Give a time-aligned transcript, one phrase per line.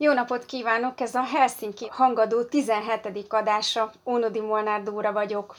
[0.00, 1.00] Jó napot kívánok!
[1.00, 3.26] Ez a Helsinki hangadó 17.
[3.28, 3.92] adása.
[4.06, 5.56] Ónodi Molnár Dóra vagyok.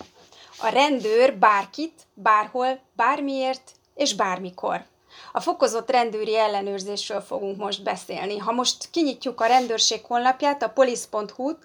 [0.62, 4.86] A rendőr bárkit, bárhol, bármiért és bármikor.
[5.32, 8.38] A fokozott rendőri ellenőrzésről fogunk most beszélni.
[8.38, 11.57] Ha most kinyitjuk a rendőrség honlapját, a police.hu-t,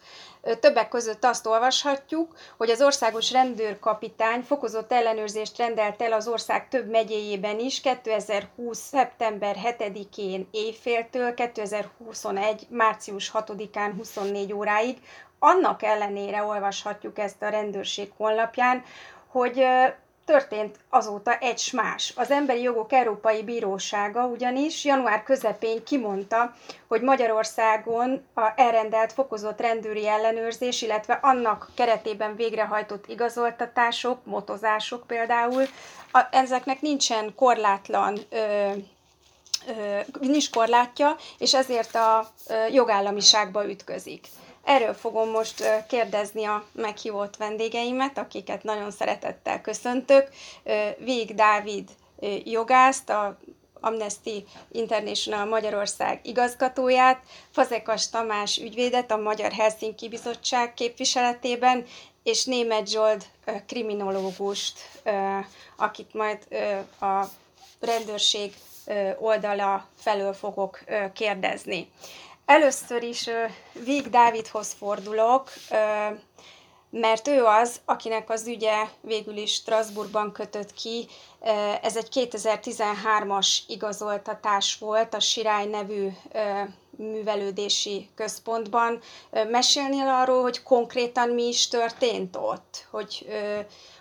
[0.61, 6.91] többek között azt olvashatjuk, hogy az országos rendőrkapitány fokozott ellenőrzést rendelt el az ország több
[6.91, 8.79] megyéjében is 2020.
[8.79, 12.67] szeptember 7-én éjféltől 2021.
[12.71, 14.99] március 6-án 24 óráig.
[15.39, 18.83] Annak ellenére olvashatjuk ezt a rendőrség honlapján,
[19.27, 19.67] hogy
[20.25, 22.13] történt azóta egy más.
[22.17, 26.55] Az Emberi Jogok Európai Bírósága ugyanis január közepén kimondta,
[26.89, 35.63] hogy Magyarországon a elrendelt fokozott rendőri ellenőrzés, illetve annak keretében végrehajtott igazoltatások, motozások például,
[36.13, 38.71] a, ezeknek nincsen korlátlan ö,
[40.21, 42.27] nincs korlátja, és ezért a
[42.71, 44.27] jogállamiságba ütközik.
[44.65, 50.29] Erről fogom most kérdezni a meghívott vendégeimet, akiket nagyon szeretettel köszöntök.
[50.99, 51.89] Vég Dávid
[52.45, 53.39] jogászt, a
[53.81, 61.85] Amnesty International Magyarország igazgatóját, Fazekas Tamás ügyvédet a Magyar Helsinki Bizottság képviseletében,
[62.23, 63.25] és Német Zsold
[63.67, 64.79] kriminológust,
[65.77, 66.39] akit majd
[67.01, 67.25] a
[67.81, 68.55] rendőrség
[69.19, 71.91] oldala felől fogok kérdezni.
[72.47, 73.29] Először is
[73.85, 75.51] Víg Dávidhoz fordulok,
[76.91, 81.07] mert ő az, akinek az ügye végül is Strasbourgban kötött ki.
[81.83, 86.09] Ez egy 2013-as igazoltatás volt a Sirály nevű
[86.97, 89.01] művelődési központban.
[89.51, 92.87] Mesélnél arról, hogy konkrétan mi is történt ott?
[92.91, 93.27] Hogy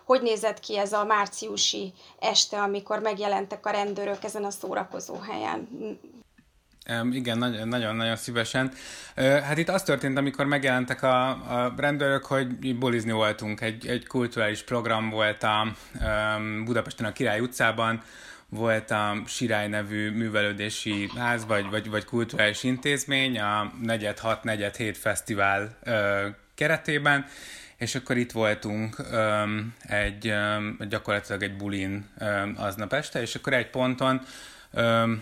[0.06, 5.68] hogy nézett ki ez a márciusi este, amikor megjelentek a rendőrök ezen a szórakozó helyen?
[7.12, 8.72] Igen, nagyon-nagyon szívesen.
[9.16, 13.62] Hát itt az történt, amikor megjelentek a, a rendőrök, hogy bulizni voltunk.
[13.62, 15.68] Egy, egy kulturális program volt a
[16.66, 18.02] Budapesten a Király utcában,
[18.50, 25.78] volt a Sirály nevű művelődési ház, vagy, vagy, vagy kulturális intézmény, a 4-6-4-7 fesztivál
[26.56, 27.26] keretében,
[27.78, 28.96] és akkor itt voltunk
[29.82, 30.34] egy,
[30.90, 32.10] gyakorlatilag egy bulin
[32.56, 34.22] aznap este, és akkor egy ponton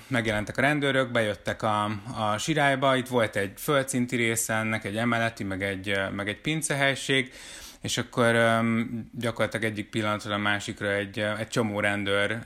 [0.08, 1.84] megjelentek a rendőrök, bejöttek a,
[2.18, 7.34] a sirályba, itt volt egy földszinti része ennek, egy emeleti, meg egy, meg egy pincehelység,
[7.82, 12.40] és akkor um, gyakorlatilag egyik pillanatról a másikra egy, egy csomó rendőr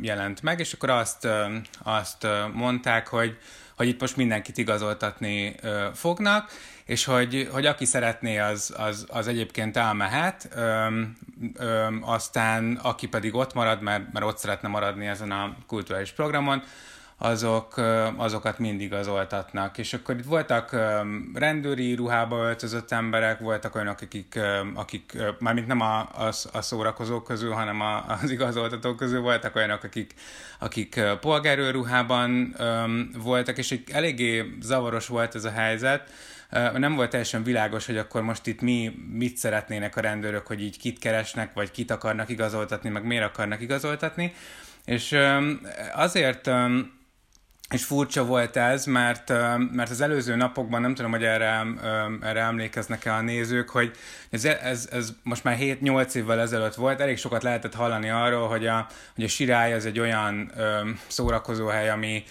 [0.00, 1.28] jelent meg, és akkor azt,
[1.82, 3.38] azt mondták, hogy,
[3.76, 5.54] hogy itt most mindenkit igazoltatni
[5.94, 6.50] fognak,
[6.84, 11.16] és hogy, hogy aki szeretné, az, az, az egyébként elmehet, öm,
[11.54, 16.62] öm, aztán aki pedig ott marad, mert, mert ott szeretne maradni ezen a kulturális programon,
[17.22, 17.76] azok,
[18.16, 19.78] azokat mindig igazoltatnak.
[19.78, 20.76] És akkor itt voltak
[21.34, 24.38] rendőri ruhába öltözött emberek, voltak olyanok, akik,
[24.74, 29.84] akik mármint nem a, a, a szórakozók közül, hanem a, az igazoltatók közül voltak olyanok,
[29.84, 30.14] akik,
[30.58, 32.56] akik polgárőruhában
[33.22, 36.10] voltak, és eléggé zavaros volt ez a helyzet,
[36.74, 40.78] nem volt teljesen világos, hogy akkor most itt mi mit szeretnének a rendőrök, hogy így
[40.78, 44.34] kit keresnek, vagy kit akarnak igazoltatni, meg miért akarnak igazoltatni.
[44.84, 45.18] És
[45.94, 46.50] azért
[47.72, 49.28] és furcsa volt ez, mert,
[49.72, 51.66] mert az előző napokban, nem tudom, hogy erre,
[52.20, 53.90] erre emlékeznek-e a nézők, hogy
[54.30, 58.66] ez, ez, ez most már 7-8 évvel ezelőtt volt, elég sokat lehetett hallani arról, hogy
[58.66, 60.52] a, hogy a sirály az egy olyan
[61.06, 62.24] szórakozóhely, ami,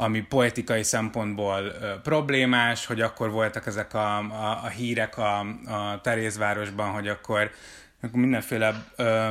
[0.00, 1.72] ami politikai szempontból
[2.02, 7.50] problémás, hogy akkor voltak ezek a, a, a hírek a, a Terézvárosban, hogy akkor,
[8.12, 9.28] mindenféle ö,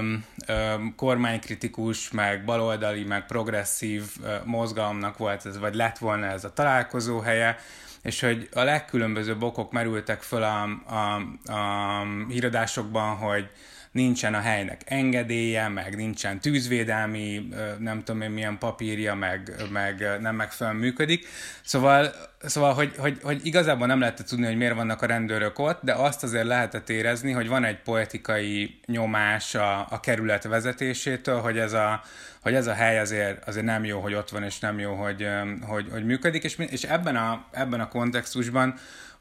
[0.48, 6.54] ö, kormánykritikus, meg baloldali, meg progresszív ö, mozgalomnak volt ez, vagy lett volna ez a
[6.54, 7.58] találkozó helye,
[8.02, 11.22] és hogy a legkülönbözőbb okok merültek föl a, a,
[11.54, 13.50] a híradásokban, hogy
[13.92, 17.48] nincsen a helynek engedélye, meg nincsen tűzvédelmi,
[17.80, 21.28] nem tudom én milyen papírja, meg, meg nem megfelelően működik.
[21.62, 22.12] Szóval,
[22.42, 25.94] szóval hogy, hogy, hogy igazából nem lehetett tudni, hogy miért vannak a rendőrök ott, de
[25.94, 31.74] azt azért lehetett érezni, hogy van egy politikai nyomás a, a kerület vezetésétől, hogy ez
[31.74, 32.02] a,
[32.42, 35.28] hogy ez a hely azért, azért nem jó, hogy ott van, és nem jó, hogy,
[35.62, 38.76] hogy, hogy működik, és, és ebben, a, ebben a kontextusban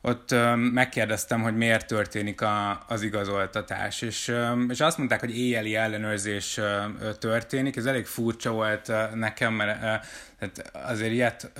[0.07, 0.35] ott
[0.73, 4.35] megkérdeztem, hogy miért történik a, az igazoltatás, és,
[4.69, 6.61] és azt mondták, hogy éjjeli ellenőrzés
[7.19, 9.81] történik, ez elég furcsa volt nekem, mert
[10.39, 11.51] tehát azért ilyet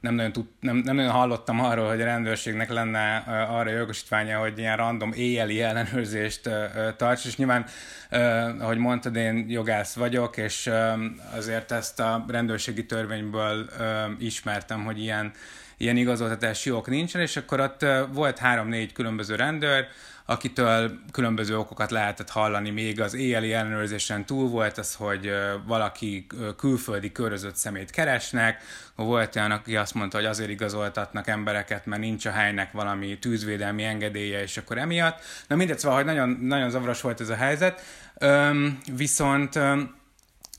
[0.00, 3.16] nem nagyon, tud, nem, nem nagyon hallottam arról, hogy a rendőrségnek lenne
[3.48, 6.50] arra jogosítványa, hogy ilyen random éjjeli ellenőrzést
[6.96, 7.66] tarts, és nyilván,
[8.60, 10.70] ahogy mondtad, én jogász vagyok, és
[11.36, 13.70] azért ezt a rendőrségi törvényből
[14.18, 15.32] ismertem, hogy ilyen
[15.78, 19.86] ilyen igazoltatási ok nincsen, és akkor ott volt három-négy különböző rendőr,
[20.30, 25.32] akitől különböző okokat lehetett hallani, még az éjjeli ellenőrzésen túl volt az, hogy
[25.66, 26.26] valaki
[26.56, 28.62] külföldi körözött szemét keresnek,
[28.94, 33.84] volt olyan, aki azt mondta, hogy azért igazoltatnak embereket, mert nincs a helynek valami tűzvédelmi
[33.84, 35.20] engedélye, és akkor emiatt.
[35.46, 37.82] Na mindegy, szóval, hogy nagyon, nagyon zavaros volt ez a helyzet.
[38.20, 39.94] Üm, viszont üm,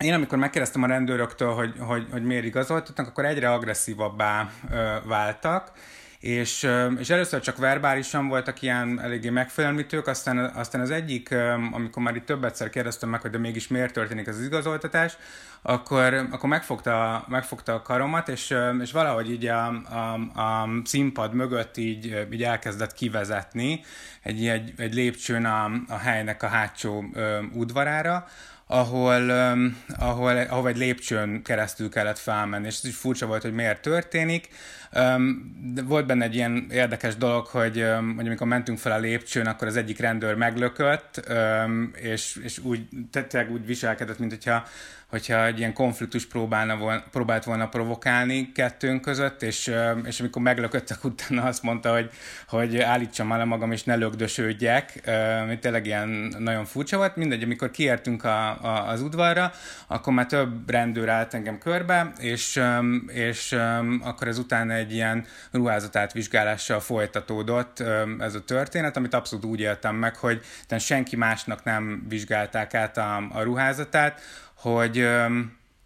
[0.03, 5.71] én amikor megkérdeztem a rendőröktől, hogy, hogy, hogy miért igazoltatnak, akkor egyre agresszívabbá ö, váltak,
[6.19, 11.31] és, és először csak verbálisan voltak ilyen eléggé megfelelmítők, aztán, aztán az egyik,
[11.71, 15.17] amikor már itt többetszer kérdeztem meg, hogy de mégis miért történik ez az igazoltatás,
[15.61, 21.77] akkor, akkor megfogta, megfogta a karomat, és, és valahogy így a, a, a színpad mögött
[21.77, 23.81] így, így elkezdett kivezetni
[24.21, 28.27] egy, egy, egy lépcsőn a, a helynek a hátsó ö, udvarára,
[28.71, 29.29] ahol,
[29.97, 34.47] ahol, ahol egy lépcsőn keresztül kellett felmenni, és ez is furcsa volt, hogy miért történik.
[35.73, 37.85] De volt benne egy ilyen érdekes dolog, hogy,
[38.15, 41.29] hogy amikor mentünk fel a lépcsőn, akkor az egyik rendőr meglökött,
[42.01, 44.63] és, és úgy, tényleg úgy viselkedett, mint hogyha
[45.09, 49.71] hogyha egy ilyen konfliktus próbálna volna, próbált volna provokálni kettőnk között, és,
[50.03, 52.09] és amikor meglököttek utána azt mondta, hogy,
[52.47, 55.01] hogy állítsam el magam, és ne lögdösődjek,
[55.41, 56.09] ami tényleg ilyen
[56.39, 57.15] nagyon furcsa volt.
[57.15, 59.51] Mindegy, amikor kiértünk a, a, az udvarra,
[59.87, 62.61] akkor már több rendőr állt engem körbe, és,
[63.07, 63.55] és
[64.01, 67.83] akkor ezután egy ilyen ruházatátvizsgálással folytatódott
[68.19, 70.41] ez a történet, amit abszolút úgy éltem meg, hogy
[70.77, 74.21] senki másnak nem vizsgálták át a, a ruházatát,
[74.61, 75.09] hogy,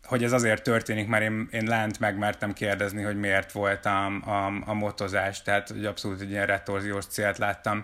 [0.04, 4.06] hogy ez azért történik, mert én, én lent megmertem kérdezni, hogy miért volt a,
[4.66, 7.84] a, motozás, tehát hogy abszolút egy ilyen retorziós célt láttam.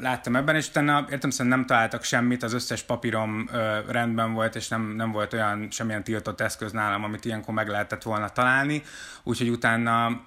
[0.00, 3.48] Láttam ebben, és utána értem szerint nem találtak semmit, az összes papírom
[3.88, 8.02] rendben volt, és nem, nem volt olyan semmilyen tiltott eszköz nálam, amit ilyenkor meg lehetett
[8.02, 8.82] volna találni,
[9.22, 10.22] úgyhogy utána,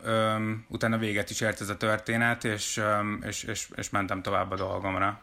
[0.68, 2.82] utána véget is ért ez a történet, és,
[3.22, 5.20] és, és, és mentem tovább a dolgomra.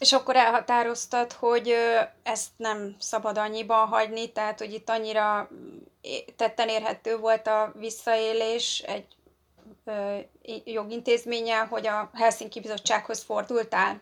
[0.00, 1.74] És akkor elhatároztad, hogy
[2.22, 5.48] ezt nem szabad annyiban hagyni, tehát hogy itt annyira
[6.36, 9.06] tetten érhető volt a visszaélés egy
[10.64, 14.00] jogintézménnyel, hogy a Helsinki Bizottsághoz fordultál?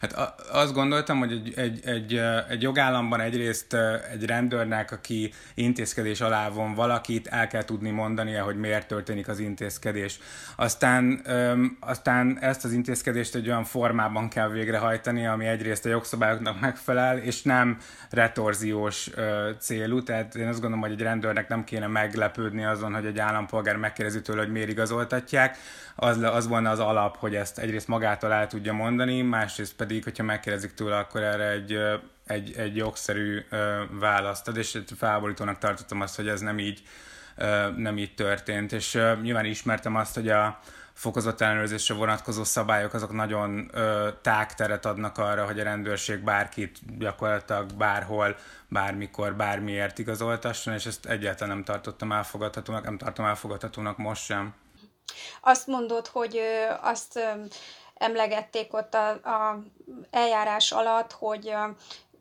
[0.00, 3.76] Hát azt gondoltam, hogy egy, egy, egy, egy jogállamban egyrészt
[4.12, 9.38] egy rendőrnek, aki intézkedés alá von valakit, el kell tudni mondania, hogy miért történik az
[9.38, 10.18] intézkedés.
[10.56, 16.60] Aztán, öm, aztán ezt az intézkedést egy olyan formában kell végrehajtani, ami egyrészt a jogszabályoknak
[16.60, 17.78] megfelel, és nem
[18.10, 20.02] retorziós ö, célú.
[20.02, 24.20] Tehát én azt gondolom, hogy egy rendőrnek nem kéne meglepődni azon, hogy egy állampolgár megkérdezi
[24.20, 25.58] tőle, hogy miért igazoltatják.
[25.94, 30.04] Az, az volna az alap, hogy ezt egyrészt magától el tudja mondani, másrészt pedig pedig,
[30.04, 31.78] hogyha megkérdezik tőle, akkor erre egy,
[32.26, 33.44] egy, egy jogszerű
[33.90, 36.82] választ ad, és felborítónak tartottam azt, hogy ez nem így,
[37.76, 40.60] nem így történt, és nyilván ismertem azt, hogy a
[40.92, 47.74] fokozott ellenőrzésre vonatkozó szabályok azok nagyon ö, tágteret adnak arra, hogy a rendőrség bárkit gyakorlatilag
[47.74, 48.36] bárhol,
[48.68, 54.54] bármikor, bármiért igazoltasson, és ezt egyáltalán nem tartottam elfogadhatónak, nem tartom elfogadhatónak most sem.
[55.40, 56.40] Azt mondod, hogy
[56.80, 57.18] azt
[58.02, 59.62] emlegették ott a, a
[60.10, 61.54] eljárás alatt, hogy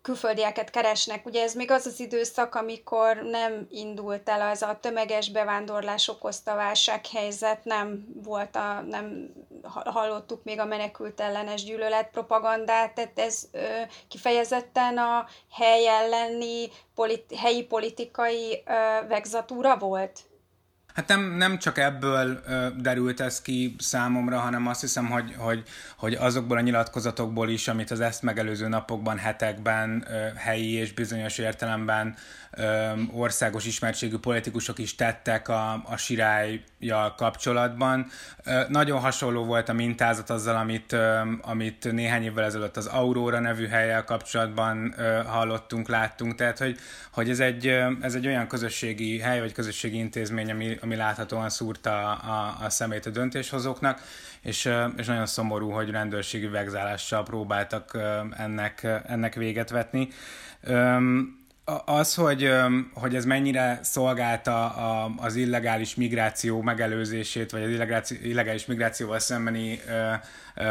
[0.01, 1.25] külföldieket keresnek.
[1.25, 6.55] Ugye ez még az az időszak, amikor nem indult el az a tömeges bevándorlás okozta
[6.55, 14.97] válsághelyzet, nem volt a, nem hallottuk még a menekült ellenes gyűlöletpropagandát, tehát ez ö, kifejezetten
[14.97, 20.19] a hely elleni politi- helyi politikai ö, vegzatúra volt?
[20.93, 25.63] Hát nem, nem csak ebből ö, derült ez ki számomra, hanem azt hiszem, hogy, hogy,
[25.97, 31.37] hogy azokból a nyilatkozatokból is, amit az ezt megelőző napokban, hetekben ö, helyi és bizonyos
[31.37, 32.15] értelemben
[32.51, 38.07] ö, országos ismertségű politikusok is tettek a, a sirályjal kapcsolatban.
[38.43, 43.39] Ö, nagyon hasonló volt a mintázat azzal, amit, ö, amit néhány évvel ezelőtt az Aurora
[43.39, 46.35] nevű helyel kapcsolatban ö, hallottunk, láttunk.
[46.35, 46.77] Tehát, hogy,
[47.11, 47.67] hogy ez, egy,
[48.01, 53.05] ez egy olyan közösségi hely, vagy közösségi intézmény, ami, ami láthatóan szúrta a, a szemét
[53.05, 54.01] a döntéshozóknak,
[54.41, 57.97] és, és nagyon szomorú, hogy rendőrségi vegzálással próbáltak
[58.37, 60.07] ennek, ennek véget vetni.
[61.85, 62.51] Az, hogy,
[62.93, 64.69] hogy ez mennyire szolgálta
[65.17, 69.79] az illegális migráció megelőzését, vagy az illegális migrációval szembeni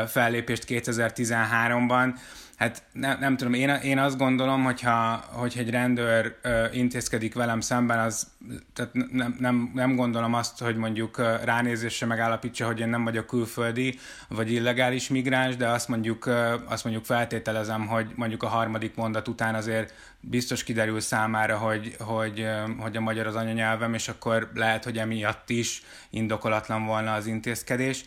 [0.06, 2.14] fellépést 2013-ban,
[2.60, 7.60] Hát ne, nem tudom, én, én azt gondolom, hogyha, hogy egy rendőr ö, intézkedik velem
[7.60, 8.28] szemben, az
[8.72, 13.98] tehát nem, nem, nem gondolom azt, hogy mondjuk ránézésre megállapítsa, hogy én nem vagyok külföldi,
[14.28, 16.30] vagy illegális migráns, de azt mondjuk,
[16.68, 22.46] azt mondjuk feltételezem, hogy mondjuk a harmadik mondat után azért biztos kiderül számára, hogy, hogy,
[22.78, 28.04] hogy a magyar az anyanyelvem, és akkor lehet, hogy emiatt is indokolatlan volna az intézkedés.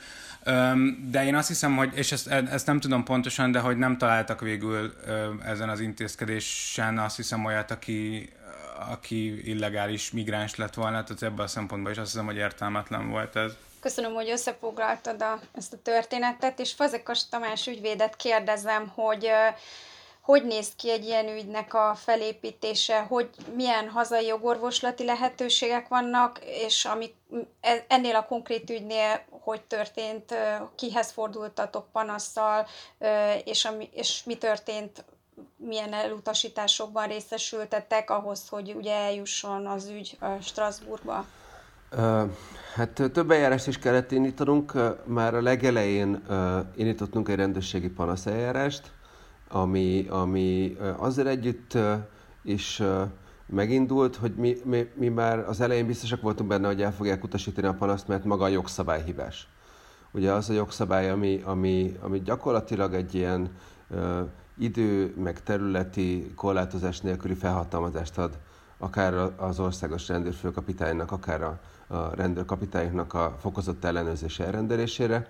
[1.10, 4.40] De én azt hiszem, hogy, és ezt, ezt nem tudom pontosan, de hogy nem találtak
[4.40, 4.94] végül
[5.46, 8.30] ezen az intézkedésen azt hiszem olyat, aki,
[8.90, 13.36] aki illegális migráns lett volna, tehát ebből a szempontból is azt hiszem, hogy értelmetlen volt
[13.36, 13.52] ez.
[13.80, 19.30] Köszönöm, hogy összefoglaltad a, ezt a történetet, és Fazekas Tamás ügyvédet kérdezem, hogy
[20.24, 26.86] hogy néz ki egy ilyen ügynek a felépítése, hogy milyen hazai jogorvoslati lehetőségek vannak, és
[26.86, 27.14] ami,
[27.62, 30.36] e, ennél a konkrét ügynél hogy történt,
[30.76, 32.68] kihez fordultatok panasszal,
[33.44, 35.06] és, ami, és mi történt,
[35.58, 41.26] milyen elutasításokban részesültetek ahhoz, hogy ugye eljusson az ügy Strasbourgba?
[42.76, 44.74] Hát több eljárást is kellett indítanunk.
[45.06, 46.24] Már a legelején
[46.76, 48.92] indítottunk egy rendőrségi panaszeljárást,
[49.54, 51.78] ami, ami azért együtt
[52.44, 52.82] is
[53.46, 57.68] megindult, hogy mi, mi, mi már az elején biztosak voltunk benne, hogy el fogják utasítani
[57.68, 59.48] a panaszt, mert maga a jogszabály hibás.
[60.12, 63.50] Ugye az a jogszabály, ami, ami, ami gyakorlatilag egy ilyen
[63.90, 64.22] ö,
[64.58, 68.40] idő, meg területi korlátozás nélküli felhatalmazást ad
[68.84, 75.28] akár az országos rendőrfőkapitánynak, akár a, a rendőrkapitányoknak a fokozott ellenőrzés elrendelésére,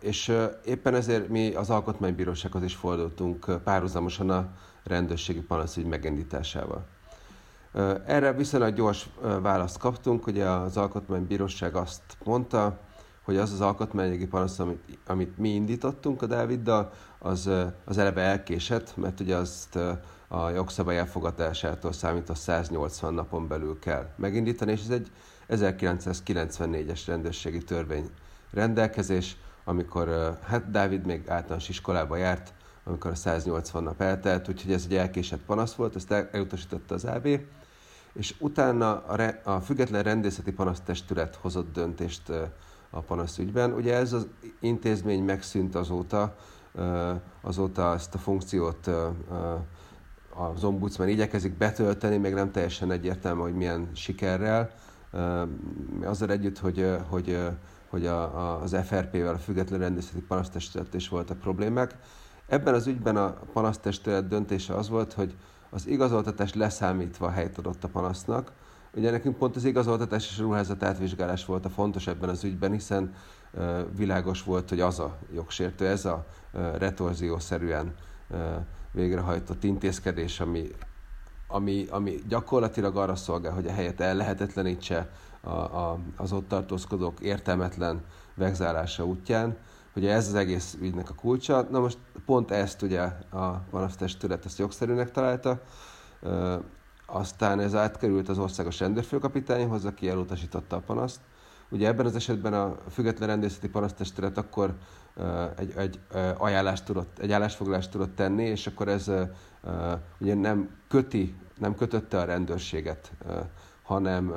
[0.00, 0.32] és
[0.64, 4.48] éppen ezért mi az Alkotmánybírósághoz is fordultunk párhuzamosan a
[4.84, 6.86] rendőrségi panaszügy megindításával.
[8.06, 9.08] Erre viszonylag gyors
[9.42, 12.78] választ kaptunk, ugye az Alkotmánybíróság azt mondta,
[13.28, 17.50] hogy az az alkotmányjogi panasz, amit, amit mi indítottunk a Dáviddal, az,
[17.84, 19.78] az eleve elkésett, mert ugye azt
[20.28, 25.10] a jogszabály elfogadásától számít a 180 napon belül kell megindítani, és ez egy
[25.48, 28.10] 1994-es rendőrségi törvény
[28.50, 32.52] rendelkezés, amikor hát Dávid még általános iskolába járt,
[32.84, 37.28] amikor a 180 nap eltelt, úgyhogy ez egy elkésett panasz volt, ezt elutasította az AB,
[38.12, 42.32] és utána a, re, a független rendészeti panasztestület hozott döntést
[42.90, 43.72] a panaszügyben.
[43.72, 44.26] Ugye ez az
[44.60, 46.36] intézmény megszűnt azóta,
[47.40, 48.90] azóta ezt a funkciót
[50.34, 54.70] az ombudsman igyekezik betölteni, még nem teljesen egyértelmű, hogy milyen sikerrel.
[56.04, 57.38] Azzal együtt, hogy, hogy,
[57.88, 61.94] hogy a, a, az FRP-vel, a Független Rendészeti Panasztestület is voltak problémák.
[62.46, 65.36] Ebben az ügyben a panasztestület döntése az volt, hogy
[65.70, 68.52] az igazoltatás leszámítva helyt adott a panasznak.
[68.94, 72.72] Ugye nekünk pont az igazoltatás és a ruházat átvizsgálás volt a fontos ebben az ügyben,
[72.72, 73.14] hiszen
[73.52, 77.94] uh, világos volt, hogy az a jogsértő, ez a uh, retorziószerűen
[78.30, 78.38] uh,
[78.92, 80.68] végrehajtott intézkedés, ami,
[81.46, 88.04] ami, ami gyakorlatilag arra szolgál, hogy a helyet ellehetetlenítse a, a, az ott tartózkodók értelmetlen
[88.34, 89.56] vegzálása útján,
[89.98, 91.66] Ugye ez az egész ügynek a kulcsa.
[91.70, 95.60] Na most pont ezt ugye a panasztestület ezt jogszerűnek találta,
[97.06, 101.20] aztán ez átkerült az országos rendőrfőkapitányhoz, aki elutasította a panaszt.
[101.68, 104.74] Ugye ebben az esetben a független rendészeti panasztestület akkor
[105.56, 106.00] egy, egy
[106.36, 109.10] ajánlást tudott, egy állásfoglalást tudott tenni, és akkor ez
[110.18, 113.12] ugye nem köti, nem kötötte a rendőrséget,
[113.82, 114.34] hanem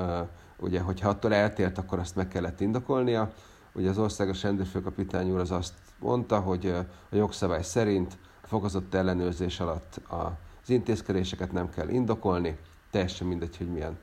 [0.62, 3.32] ugye, hogyha attól eltért, akkor azt meg kellett indokolnia.
[3.74, 6.66] Ugye az országos rendőrfőkapitány úr az azt mondta, hogy
[7.10, 12.58] a jogszabály szerint a fokozott ellenőrzés alatt az intézkedéseket nem kell indokolni,
[12.92, 13.98] teljesen mindegy, hogy milyen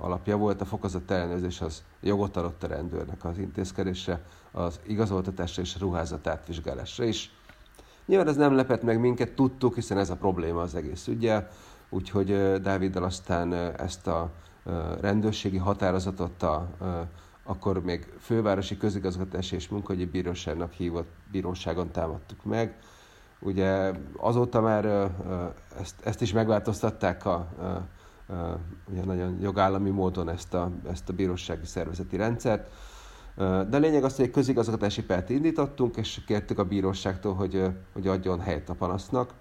[0.00, 0.60] alapja volt.
[0.60, 4.20] A fokozott ellenőrzés az jogot adott a rendőrnek az intézkedésre,
[4.52, 7.30] az igazoltatásra és a ruházat átvizsgálásra is.
[8.06, 11.48] Nyilván ez nem lepett meg minket, tudtuk, hiszen ez a probléma az egész ügyel,
[11.88, 14.30] úgyhogy Dáviddal aztán ezt a
[15.00, 16.68] rendőrségi határozatot a
[17.46, 22.78] akkor még fővárosi közigazgatási és munkahogyi bíróságnak hívott bíróságon támadtuk meg.
[23.40, 25.10] Ugye azóta már
[25.80, 27.64] ezt, ezt is megváltoztatták a, a,
[28.32, 28.58] a,
[28.90, 32.70] ugye nagyon jogállami módon ezt a, ezt a bírósági szervezeti rendszert.
[33.68, 38.40] De lényeg az, hogy egy közigazgatási pert indítottunk, és kértük a bíróságtól, hogy, hogy adjon
[38.40, 39.34] helyet a panasznak.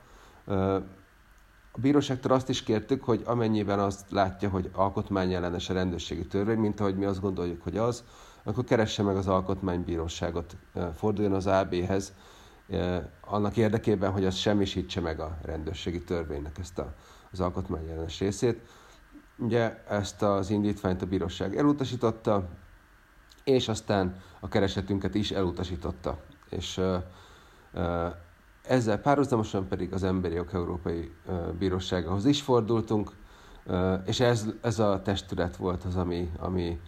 [1.76, 6.80] A bíróságtól azt is kértük, hogy amennyiben azt látja, hogy alkotmányellenes a rendőrségi törvény, mint
[6.80, 8.04] ahogy mi azt gondoljuk, hogy az,
[8.44, 10.56] akkor keresse meg az alkotmánybíróságot,
[10.96, 12.14] forduljon az AB-hez,
[13.22, 16.94] annak érdekében, hogy az semmisítse meg a rendőrségi törvénynek ezt a,
[17.32, 18.62] az alkotmányellenes részét.
[19.38, 22.50] Ugye ezt az indítványt a bíróság elutasította,
[23.44, 26.20] és aztán a keresetünket is elutasította.
[26.50, 26.82] És
[28.68, 31.12] ezzel párhuzamosan pedig az Emberi Jog Európai
[31.60, 33.12] Bíróságához is fordultunk,
[34.06, 36.80] és ez, ez a testület volt az, ami, ami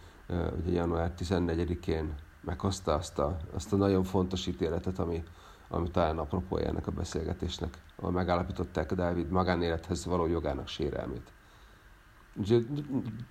[0.57, 5.23] ugye január 14-én meghozta azt a, azt a nagyon fontos ítéletet, ami,
[5.67, 11.31] ami talán apropója ennek a beszélgetésnek, ahol megállapították a Dávid magánélethez való jogának sérelmét.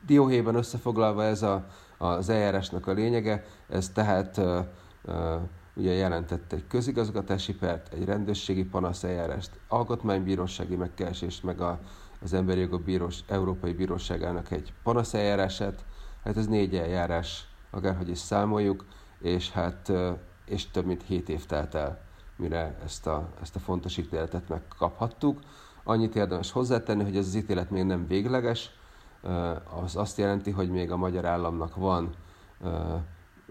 [0.07, 1.67] Dióhéjban összefoglalva ez a,
[1.99, 4.65] az eljárásnak a lényege, ez tehát uh,
[5.05, 5.41] uh,
[5.77, 11.81] ugye jelentett egy közigazgatási pert, egy rendőrségi panaszeljárást, alkotmánybírósági megkeresést, meg a,
[12.23, 15.85] az Emberi Jogok Bírós, Európai Bíróságának egy panaszeljárását.
[16.25, 18.85] Hát ez négy eljárás, akárhogy is számoljuk,
[19.21, 19.93] és hát
[20.45, 22.01] és több mint 7 év telt el,
[22.37, 25.41] mire ezt a, ezt a fontos ítéletet megkaphattuk.
[25.85, 28.71] Annyit érdemes hozzátenni, hogy ez az ítélet még nem végleges,
[29.83, 32.15] az azt jelenti, hogy még a magyar államnak van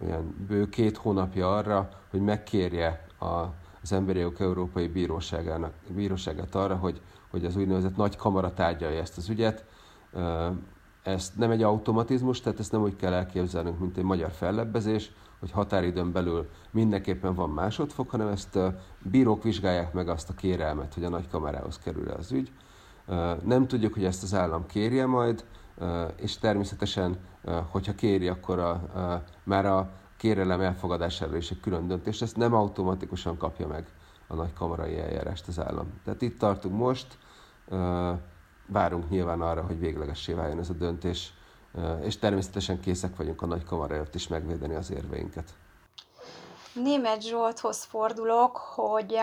[0.01, 3.25] olyan bő két hónapja arra, hogy megkérje a,
[3.81, 9.17] az Emberi Jogok Európai Bíróságának, Bíróságát arra, hogy, hogy az úgynevezett nagy kamara tárgyalja ezt
[9.17, 9.65] az ügyet.
[11.03, 15.51] Ez nem egy automatizmus, tehát ezt nem úgy kell elképzelnünk, mint egy magyar fellebbezés, hogy
[15.51, 18.59] határidőn belül mindenképpen van másodfok, hanem ezt
[19.01, 22.51] bírók vizsgálják meg azt a kérelmet, hogy a nagy kamerához kerül az ügy.
[23.43, 25.45] Nem tudjuk, hogy ezt az állam kérje majd,
[26.15, 27.17] és természetesen,
[27.71, 32.53] hogyha kéri, akkor a, a, már a kérelem elfogadására is egy külön döntés, ezt nem
[32.53, 33.87] automatikusan kapja meg
[34.27, 36.01] a nagy kamarai eljárást az állam.
[36.03, 37.17] Tehát itt tartunk most,
[38.67, 41.33] várunk nyilván arra, hogy véglegessé váljon ez a döntés,
[42.01, 45.53] és természetesen készek vagyunk a nagy kamara előtt is megvédeni az érveinket.
[46.73, 49.19] Német Zsolthoz fordulok, hogy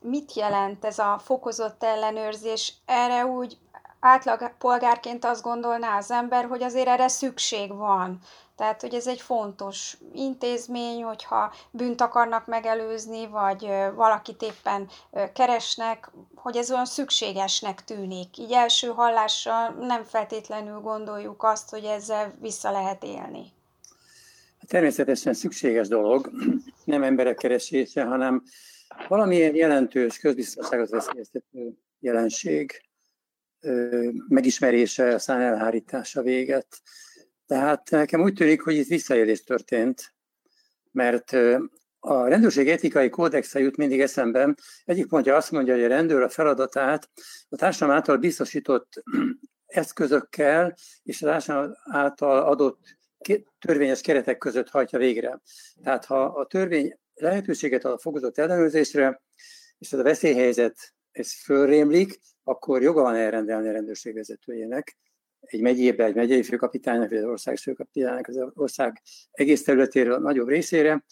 [0.00, 2.74] mit jelent ez a fokozott ellenőrzés?
[2.86, 3.58] Erre úgy
[4.00, 8.18] átlag polgárként azt gondolná az ember, hogy azért erre szükség van.
[8.56, 14.88] Tehát, hogy ez egy fontos intézmény, hogyha bűnt akarnak megelőzni, vagy valakit éppen
[15.34, 18.38] keresnek, hogy ez olyan szükségesnek tűnik.
[18.38, 23.52] Így első hallásra nem feltétlenül gondoljuk azt, hogy ezzel vissza lehet élni.
[24.66, 26.30] Természetesen szükséges dolog,
[26.84, 28.42] nem emberek keresése, hanem
[29.08, 32.87] valamilyen jelentős közbiztonságot veszélyeztető jelenség
[34.28, 36.66] megismerése, aztán elhárítása véget.
[37.46, 40.14] Tehát nekem úgy tűnik, hogy itt visszaélés történt,
[40.92, 41.32] mert
[41.98, 44.54] a rendőrség etikai kódexe jut mindig eszembe.
[44.84, 47.08] Egyik pontja azt mondja, hogy a rendőr a feladatát
[47.48, 49.02] a társadalom által biztosított
[49.66, 52.96] eszközökkel és a társadalom által adott
[53.58, 55.40] törvényes keretek között hajtja végre.
[55.82, 59.22] Tehát ha a törvény lehetőséget ad a fokozott ellenőrzésre,
[59.78, 64.96] és ez a veszélyhelyzet ez fölrémlik, akkor joga van elrendelni a rendőrség vezetőjének,
[65.40, 70.48] egy megyébe, egy megyei főkapitánynak, vagy az ország főkapitánynak az ország egész területéről a nagyobb
[70.48, 71.04] részére,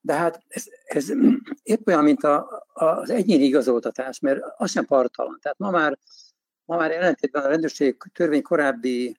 [0.00, 1.12] de hát ez, ez
[1.62, 5.38] épp olyan, mint a, az egyéni igazoltatás, mert az sem partalan.
[5.42, 5.98] Tehát ma már,
[6.64, 9.18] ma már ellentétben a rendőrség törvény korábbi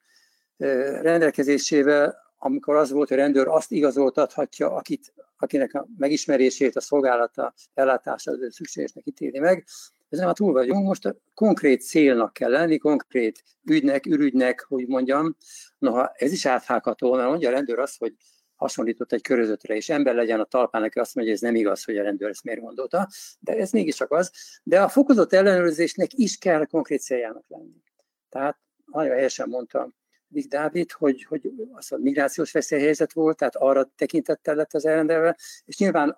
[1.01, 7.53] rendelkezésével, amikor az volt, hogy a rendőr azt igazoltathatja, akit, akinek a megismerését, a szolgálata,
[7.73, 9.65] ellátása szükségesnek ítéli meg,
[10.11, 15.35] ezen már túl vagyunk, most a konkrét célnak kell lenni, konkrét ügynek, ürügynek, hogy mondjam.
[15.77, 18.13] Noha ez is áthágható, mert mondja a rendőr azt, hogy
[18.55, 21.83] hasonlított egy körözötre, és ember legyen a talpán, aki azt mondja, hogy ez nem igaz,
[21.83, 23.07] hogy a rendőr ezt miért gondolta,
[23.39, 24.31] de ez mégiscsak az.
[24.63, 27.81] De a fokozott ellenőrzésnek is kell konkrét céljának lenni.
[28.29, 29.93] Tehát nagyon helyesen mondta
[30.27, 35.37] Vig Dávid, hogy, hogy az a migrációs veszélyhelyzet volt, tehát arra tekintettel lett az elrendelve,
[35.65, 36.17] és nyilván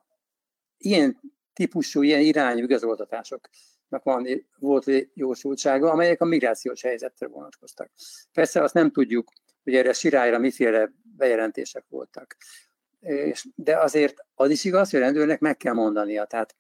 [0.78, 1.20] ilyen
[1.54, 3.50] típusú, ilyen irányú igazoltatások
[4.02, 7.92] van, volt jósultsága, amelyek a migrációs helyzetre vonatkoztak.
[8.32, 9.32] Persze azt nem tudjuk,
[9.64, 12.38] hogy erre sirályra miféle bejelentések voltak.
[13.00, 16.26] És, de azért az is igaz, hogy a rendőrnek meg kell mondania.
[16.26, 16.56] Tehát,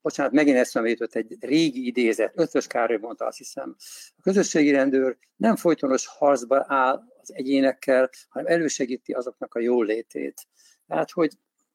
[0.00, 3.76] bocsánat, megint eszembe jutott egy régi idézet, Ötvös Károly mondta, azt hiszem,
[4.16, 10.46] a közösségi rendőr nem folytonos harcba áll az egyénekkel, hanem elősegíti azoknak a jól létét.
[10.86, 11.32] Tehát, hogy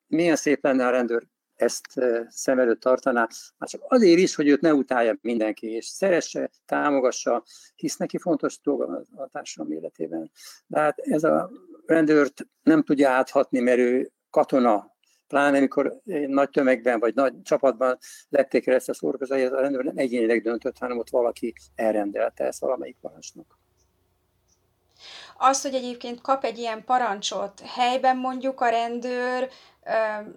[0.08, 1.24] milyen szép lenne a rendőr
[1.62, 1.86] ezt
[2.28, 7.44] szem előtt tartaná, már csak azért is, hogy őt ne utálja mindenki, és szeresse, támogassa,
[7.76, 10.32] hisz neki fontos dolga a társadalom életében.
[10.68, 11.52] De hát ez a
[11.86, 17.98] rendőrt nem tudja áthatni, mert ő katona, pláne amikor nagy tömegben vagy nagy csapatban
[18.30, 22.60] lették el ezt a szórakozói, a rendőr nem egyénileg döntött, hanem ott valaki elrendelte ezt
[22.60, 23.59] valamelyik parancsnok.
[25.42, 29.50] Az, hogy egyébként kap egy ilyen parancsot, helyben mondjuk a rendőr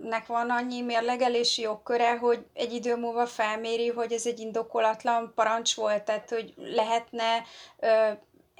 [0.02, 5.74] nek van annyi mérlegelési jogköre, hogy egy idő múlva felméri, hogy ez egy indokolatlan parancs
[5.74, 7.44] volt, tehát hogy lehetne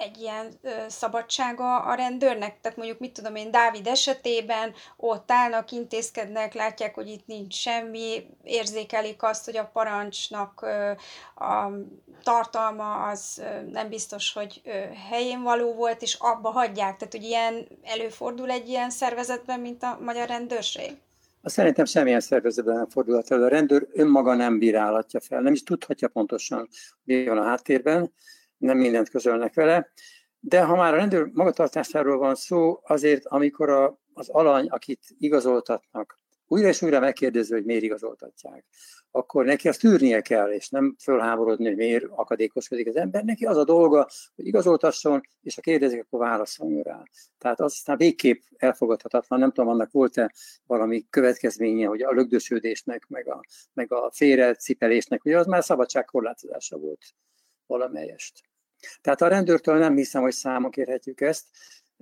[0.02, 2.60] egy ilyen ö, szabadsága a rendőrnek?
[2.60, 8.26] Tehát mondjuk, mit tudom én, Dávid esetében ott állnak, intézkednek, látják, hogy itt nincs semmi,
[8.44, 10.90] érzékelik azt, hogy a parancsnak ö,
[11.44, 11.70] a
[12.22, 14.70] tartalma az ö, nem biztos, hogy ö,
[15.10, 16.96] helyén való volt, és abba hagyják.
[16.96, 20.96] Tehát, hogy ilyen előfordul egy ilyen szervezetben, mint a magyar rendőrség?
[21.42, 23.44] azt szerintem semmilyen szervezetben nem fordulhat elő.
[23.44, 26.68] A rendőr önmaga nem bírálhatja fel, nem is tudhatja pontosan,
[27.04, 28.12] mi van a háttérben,
[28.62, 29.92] nem mindent közölnek vele.
[30.40, 36.20] De ha már a rendőr magatartásáról van szó, azért amikor a, az alany, akit igazoltatnak,
[36.46, 38.64] újra és újra megkérdező, hogy miért igazoltatják,
[39.10, 43.24] akkor neki azt tűrnie kell, és nem fölháborodni, hogy miért akadékoskodik az ember.
[43.24, 47.02] Neki az a dolga, hogy igazoltasson, és ha kérdezik, akkor válaszoljon rá.
[47.38, 49.38] Tehát az aztán végképp elfogadhatatlan.
[49.38, 50.32] Nem tudom, annak volt-e
[50.66, 53.40] valami következménye, hogy a lögdösödésnek, meg a,
[53.72, 57.14] meg a félrecipelésnek, ugye az már szabadságkorlátozása volt
[57.66, 58.51] valamelyest.
[59.00, 61.44] Tehát a rendőrtől nem hiszem, hogy számon kérhetjük ezt,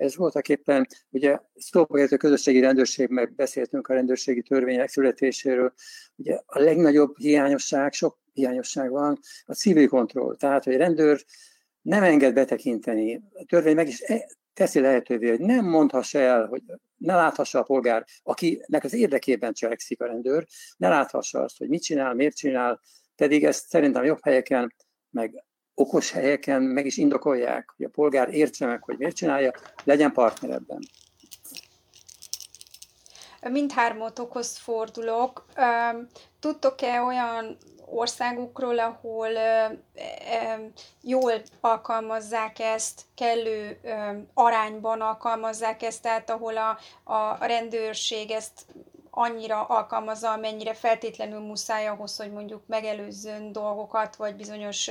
[0.01, 5.73] ez voltak éppen, ugye szóba a közösségi rendőrség, meg beszéltünk a rendőrségi törvények születéséről,
[6.16, 10.37] ugye a legnagyobb hiányosság, sok hiányosság van, a civil kontroll.
[10.37, 11.25] Tehát, hogy a rendőr
[11.83, 13.23] nem enged betekinteni.
[13.33, 16.62] A törvény meg is e, teszi lehetővé, hogy nem mondhassa el, hogy
[16.97, 21.83] ne láthassa a polgár, akinek az érdekében cselekszik a rendőr, ne láthassa azt, hogy mit
[21.83, 22.81] csinál, miért csinál,
[23.16, 24.75] pedig ezt szerintem jobb helyeken,
[25.11, 25.45] meg
[25.81, 29.53] okos helyeken meg is indokolják, hogy a polgár értse meg, hogy miért csinálja,
[29.85, 30.79] legyen partner ebben.
[33.51, 35.45] Mindhármatokhoz fordulok.
[36.40, 39.29] Tudtok-e olyan országokról, ahol
[41.03, 43.81] jól alkalmazzák ezt, kellő
[44.35, 46.79] arányban alkalmazzák ezt, tehát ahol a,
[47.12, 48.66] a rendőrség ezt
[49.11, 54.90] annyira alkalmazza, amennyire feltétlenül muszáj ahhoz, hogy mondjuk megelőzzön dolgokat, vagy bizonyos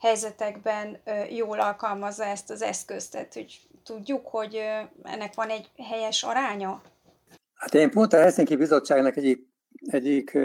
[0.00, 0.98] helyzetekben
[1.30, 3.12] jól alkalmazza ezt az eszközt.
[3.12, 4.60] Tehát, hogy tudjuk, hogy
[5.02, 6.82] ennek van egy helyes aránya?
[7.54, 9.46] Hát én pont a Helsinki Bizottságnak egyik,
[9.86, 10.38] egyik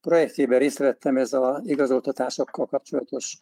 [0.00, 3.38] projektjében részt vettem ez az igazoltatásokkal kapcsolatos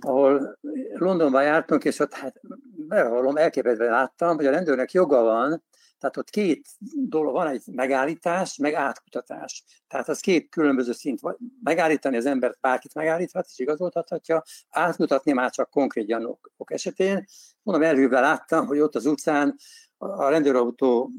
[0.00, 0.58] ahol
[0.92, 2.40] Londonban jártunk, és ott hát
[2.88, 5.62] bevallom, elképedve láttam, hogy a rendőrnek joga van
[6.00, 6.68] tehát ott két
[7.08, 9.64] dolog van, egy megállítás, meg átkutatás.
[9.88, 11.20] Tehát az két különböző szint.
[11.62, 17.24] Megállítani az embert bárkit megállíthat, és igazoltathatja, átkutatni már csak konkrét gyanúk esetén.
[17.62, 19.56] Mondom, előbb láttam, hogy ott az utcán
[19.98, 21.10] a rendőrautó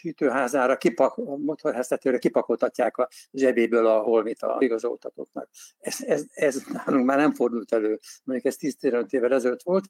[0.00, 5.48] hűtőházára, kipak, motorháztetőre kipakoltatják a zsebéből a holmit a igazoltatottnak.
[5.78, 9.84] Ez, ez, ez nálunk már nem fordult elő, mondjuk ez 10-15 évvel ezelőtt volt,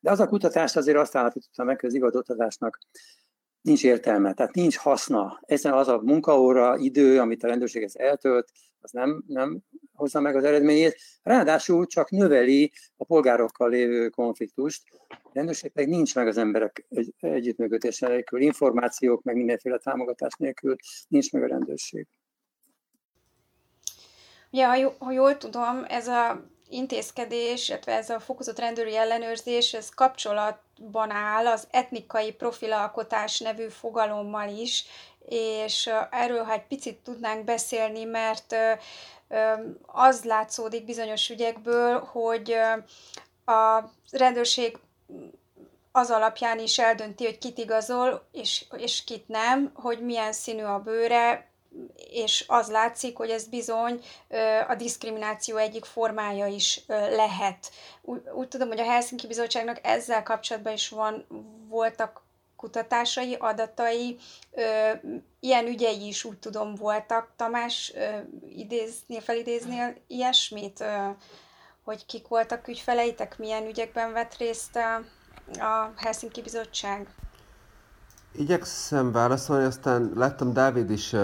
[0.00, 2.78] de az a kutatás azért azt állapította meg, hogy az igazoltatásnak
[3.60, 5.40] nincs értelme, tehát nincs haszna.
[5.46, 9.58] Ezen az a munkaóra, idő, amit a rendőrség ezt eltölt, az nem, nem
[9.92, 10.96] hozza meg az eredményét.
[11.22, 14.82] Ráadásul csak növeli a polgárokkal lévő konfliktust.
[15.08, 20.76] A rendőrség pedig nincs meg az emberek egy, együttműködése nélkül, információk, meg mindenféle támogatás nélkül
[21.08, 22.06] nincs meg a rendőrség.
[24.50, 31.10] Ja, ha jól tudom, ez a intézkedés, illetve ez a fokozott rendőri ellenőrzés, ez kapcsolatban
[31.10, 34.84] áll az etnikai profilalkotás nevű fogalommal is,
[35.28, 38.56] és erről ha egy picit tudnánk beszélni, mert
[39.86, 42.56] az látszódik bizonyos ügyekből, hogy
[43.44, 44.78] a rendőrség
[45.92, 50.78] az alapján is eldönti, hogy kit igazol, és, és kit nem, hogy milyen színű a
[50.78, 51.47] bőre,
[52.10, 54.00] és az látszik, hogy ez bizony
[54.68, 57.70] a diszkrimináció egyik formája is lehet.
[58.02, 61.26] Úgy, úgy tudom, hogy a Helsinki Bizottságnak ezzel kapcsolatban is van,
[61.68, 64.18] voltak kutatásai, adatai,
[65.40, 67.32] ilyen ügyei is úgy tudom voltak.
[67.36, 67.92] Tamás,
[68.48, 70.84] idéznél, felidéznél ilyesmit,
[71.84, 74.94] hogy kik voltak ügyfeleitek, milyen ügyekben vett részt a,
[75.64, 77.08] a Helsinki Bizottság?
[78.38, 81.16] Igyekszem válaszolni, aztán láttam Dávid is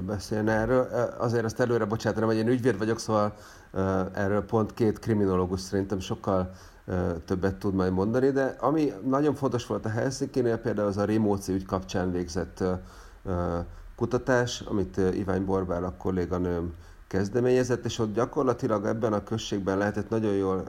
[0.00, 0.88] beszélni erről.
[1.18, 3.34] Azért azt előre bocsátanom, hogy én ügyvéd vagyok, szóval
[3.72, 3.80] uh,
[4.12, 6.50] erről pont két kriminológus szerintem sokkal
[7.24, 11.52] többet tud majd mondani, de ami nagyon fontos volt a Helsinki-nél, például az a Rimóci
[11.52, 12.64] ügy kapcsán végzett
[13.96, 16.74] kutatás, amit Ivány Borbál a kolléganőm
[17.06, 20.64] kezdeményezett, és ott gyakorlatilag ebben a községben lehetett nagyon jól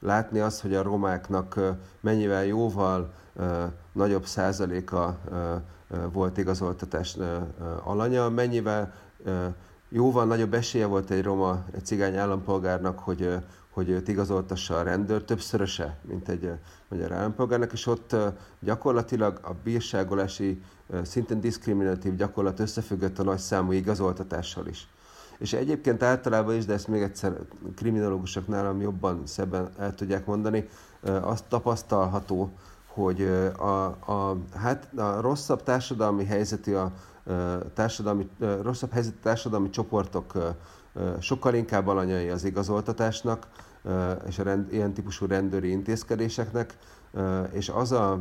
[0.00, 1.60] látni azt, hogy a romáknak
[2.00, 3.12] mennyivel jóval
[3.92, 5.18] nagyobb százaléka
[6.12, 7.16] volt igazoltatás
[7.84, 8.94] alanya, mennyivel
[9.88, 13.36] jóval nagyobb esélye volt egy roma, egy cigány állampolgárnak, hogy,
[13.70, 16.50] hogy őt igazoltassa a rendőr, többszöröse, mint egy
[16.88, 18.16] magyar állampolgárnak, és ott
[18.60, 20.62] gyakorlatilag a bírságolási,
[21.02, 24.88] szintén diszkriminatív gyakorlat összefüggött a nagy számú igazoltatással is.
[25.38, 27.32] És egyébként általában is, de ezt még egyszer
[27.76, 30.68] kriminológusok nálam jobban szebben el tudják mondani,
[31.02, 32.52] azt tapasztalható,
[32.86, 33.22] hogy
[33.58, 36.92] a, a, hát a rosszabb társadalmi helyzetű a
[37.74, 38.28] társadalmi,
[38.62, 40.32] rosszabb helyzetű társadalmi csoportok
[41.20, 43.46] sokkal inkább alanyai az igazoltatásnak
[44.26, 46.76] és a rend, ilyen típusú rendőri intézkedéseknek,
[47.52, 48.20] és az a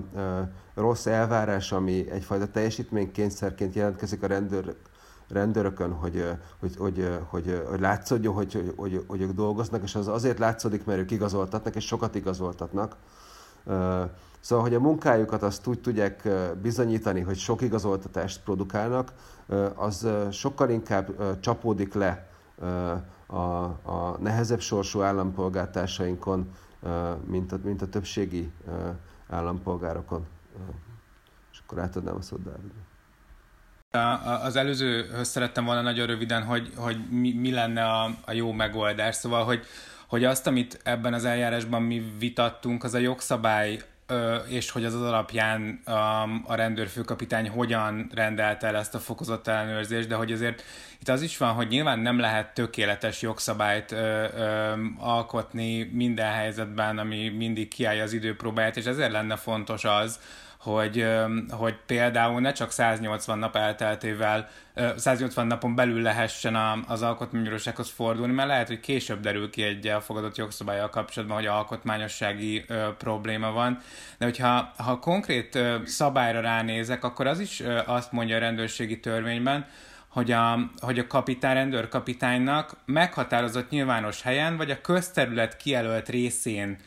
[0.73, 4.75] rossz elvárás, ami egyfajta teljesítménykényszerként jelentkezik a rendőr,
[5.30, 10.08] rendőrökön, hogy, hogy, hogy, hogy, hogy látszódjon, hogy, hogy, hogy, hogy ők dolgoznak, és az
[10.08, 12.96] azért látszódik, mert ők igazoltatnak, és sokat igazoltatnak.
[14.40, 16.30] Szóval, hogy a munkájukat azt úgy tudják
[16.62, 19.13] bizonyítani, hogy sok igazoltatást produkálnak,
[19.76, 22.28] az sokkal inkább csapódik le
[23.26, 26.52] a, a nehezebb sorsú állampolgártársainkon,
[27.26, 28.52] mint a, mint a többségi
[29.30, 30.26] állampolgárokon.
[31.52, 32.87] És akkor átadnám a szót Dávidnak.
[34.43, 39.15] Az előzőhöz szerettem volna nagyon röviden, hogy, hogy mi, mi lenne a, a jó megoldás.
[39.15, 39.65] Szóval, hogy,
[40.08, 43.80] hogy azt, amit ebben az eljárásban mi vitattunk, az a jogszabály
[44.47, 45.82] és hogy az az alapján
[46.45, 50.63] a rendőrfőkapitány hogyan rendelte el ezt a fokozott ellenőrzést, de hogy azért
[51.00, 53.95] itt az is van, hogy nyilván nem lehet tökéletes jogszabályt
[54.97, 60.19] alkotni minden helyzetben, ami mindig kiállja az időpróbáját, és ezért lenne fontos az,
[60.71, 61.06] hogy,
[61.49, 64.49] hogy például ne csak 180 nap elteltével,
[64.95, 66.56] 180 napon belül lehessen
[66.88, 72.65] az alkotmánybírósághoz fordulni, mert lehet, hogy később derül ki egy elfogadott jogszabályjal kapcsolatban, hogy alkotmányossági
[72.97, 73.80] probléma van.
[74.17, 79.65] De hogyha ha konkrét szabályra ránézek, akkor az is azt mondja a rendőrségi törvényben,
[80.08, 86.77] hogy a, hogy a kapitány, rendőrkapitánynak meghatározott nyilvános helyen, vagy a közterület kijelölt részén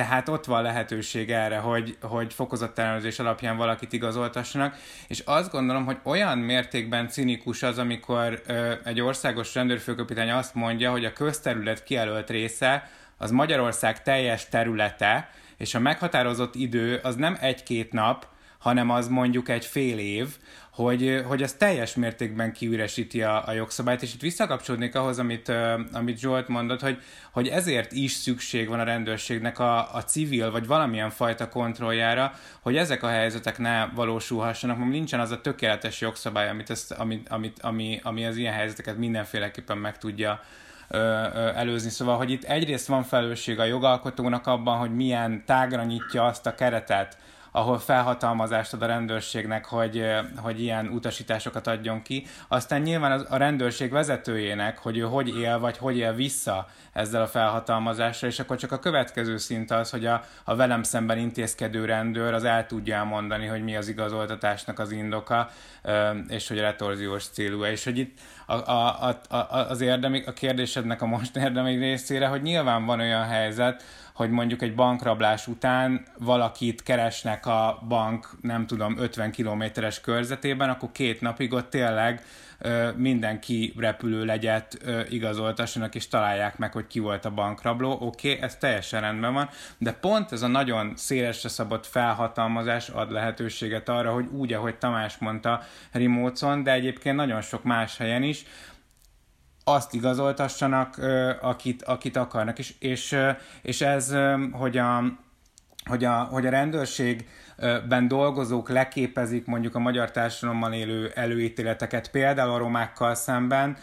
[0.00, 4.76] tehát ott van lehetőség erre, hogy, hogy fokozott ellenőrzés alapján valakit igazoltassanak,
[5.08, 10.90] és azt gondolom, hogy olyan mértékben cinikus az, amikor ö, egy országos rendőrfőkapitány azt mondja,
[10.90, 17.36] hogy a közterület kijelölt része az Magyarország teljes területe, és a meghatározott idő az nem
[17.40, 18.26] egy-két nap,
[18.60, 20.28] hanem az mondjuk egy fél év,
[20.70, 25.52] hogy, hogy az teljes mértékben kiüresíti a, a jogszabályt, és itt visszakapcsolódnék ahhoz, amit,
[25.92, 30.66] amit Zsolt mondott, hogy, hogy ezért is szükség van a rendőrségnek a, a civil, vagy
[30.66, 36.48] valamilyen fajta kontrolljára, hogy ezek a helyzetek ne valósulhassanak, mert nincsen az a tökéletes jogszabály,
[36.48, 40.40] amit, ezt, amit, amit, ami, ami az ilyen helyzeteket mindenféleképpen meg tudja
[41.54, 41.90] előzni.
[41.90, 46.54] Szóval, hogy itt egyrészt van felelősség a jogalkotónak abban, hogy milyen tágra nyitja azt a
[46.54, 47.18] keretet,
[47.52, 50.04] ahol felhatalmazást ad a rendőrségnek, hogy,
[50.36, 52.26] hogy ilyen utasításokat adjon ki.
[52.48, 57.26] Aztán nyilván a rendőrség vezetőjének, hogy ő hogy él, vagy hogy él vissza ezzel a
[57.26, 62.34] felhatalmazással, és akkor csak a következő szint az, hogy a, a velem szemben intézkedő rendőr
[62.34, 65.48] az el tudja elmondani, hogy mi az igazoltatásnak az indoka,
[66.28, 67.64] és hogy retorziós célú.
[67.64, 69.36] És hogy itt a, a, a,
[69.68, 73.82] az érdemi, a kérdésednek a most érdemi részére, hogy nyilván van olyan helyzet,
[74.20, 80.92] hogy mondjuk egy bankrablás után valakit keresnek a bank, nem tudom, 50 kilométeres körzetében, akkor
[80.92, 82.22] két napig ott tényleg
[82.96, 84.78] mindenki repülőlegyet
[85.10, 87.90] igazoltassanak, és találják meg, hogy ki volt a bankrabló.
[88.00, 93.12] Oké, okay, ez teljesen rendben van, de pont ez a nagyon szélesre szabott felhatalmazás ad
[93.12, 98.44] lehetőséget arra, hogy úgy, ahogy Tamás mondta, remote de egyébként nagyon sok más helyen is,
[99.70, 101.00] azt igazoltassanak,
[101.40, 102.58] akit, akit akarnak.
[102.58, 103.16] És, és,
[103.62, 104.14] és ez,
[104.52, 105.02] hogy a,
[105.84, 107.28] hogy a, hogy a rendőrség
[107.88, 113.76] ben dolgozók leképezik mondjuk a magyar társadalomban élő előítéleteket, például a romákkal szemben,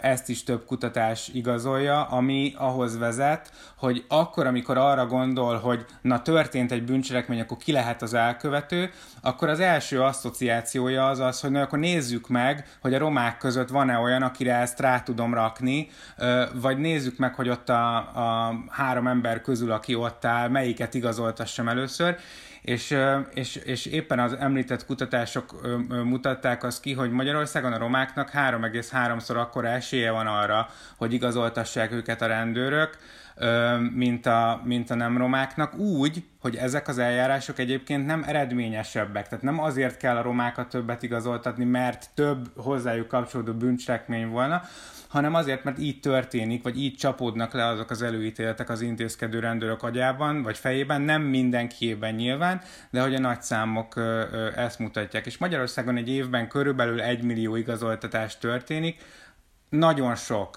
[0.00, 6.22] ezt is több kutatás igazolja, ami ahhoz vezet, hogy akkor, amikor arra gondol, hogy na
[6.22, 8.90] történt egy bűncselekmény, akkor ki lehet az elkövető,
[9.22, 13.68] akkor az első asszociációja az az, hogy na akkor nézzük meg, hogy a romák között
[13.68, 15.88] van-e olyan, akire ezt rá tudom rakni,
[16.52, 21.68] vagy nézzük meg, hogy ott a, a három ember közül, aki ott áll, melyiket igazoltassam
[21.68, 22.16] először,
[22.62, 22.96] és,
[23.34, 29.68] és, és éppen az említett kutatások mutatták azt ki, hogy Magyarországon a romáknak 3,3-szor akkora
[29.68, 32.98] esélye van arra, hogy igazoltassák őket a rendőrök,
[33.94, 39.28] mint a, mint a nem romáknak, úgy, hogy ezek az eljárások egyébként nem eredményesebbek.
[39.28, 44.62] Tehát nem azért kell a romákat többet igazoltatni, mert több hozzájuk kapcsolódó bűncselekmény volna,
[45.08, 49.82] hanem azért, mert így történik, vagy így csapódnak le azok az előítéletek az intézkedő rendőrök
[49.82, 53.94] agyában, vagy fejében, nem mindenkiében nyilván, de hogy a nagy számok
[54.56, 55.26] ezt mutatják.
[55.26, 59.02] És Magyarországon egy évben körülbelül egy millió igazoltatás történik,
[59.68, 60.56] nagyon sok.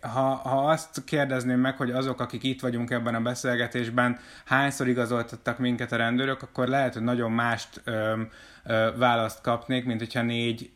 [0.00, 5.58] Ha, ha azt kérdezném meg, hogy azok, akik itt vagyunk ebben a beszélgetésben, hányszor igazoltattak
[5.58, 7.82] minket a rendőrök, akkor lehet, hogy nagyon mást
[8.96, 10.72] választ kapnék, mint hogyha négy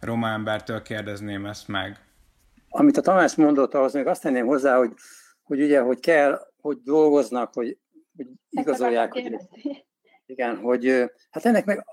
[0.00, 2.00] roma embertől kérdezném ezt meg.
[2.68, 4.92] Amit a Tamás mondott, ahhoz még azt tenném hozzá, hogy,
[5.42, 7.78] hogy ugye, hogy kell, hogy dolgoznak, hogy,
[8.16, 9.12] hogy igazolják.
[9.12, 9.36] Hogy,
[10.26, 11.84] igen, hogy hát ennek meg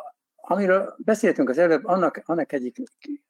[0.49, 2.77] amiről beszéltünk az előbb, annak, annak egyik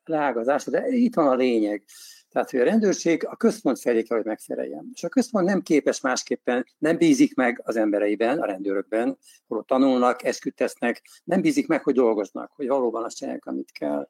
[0.06, 1.84] leágazása, de itt van a lényeg.
[2.30, 4.90] Tehát, hogy a rendőrség a központ felé kell, hogy megfeleljen.
[4.94, 10.24] És a központ nem képes másképpen, nem bízik meg az embereiben, a rendőrökben, hol tanulnak,
[10.24, 14.08] esküt tesznek, nem bízik meg, hogy dolgoznak, hogy valóban azt csinálják, amit kell.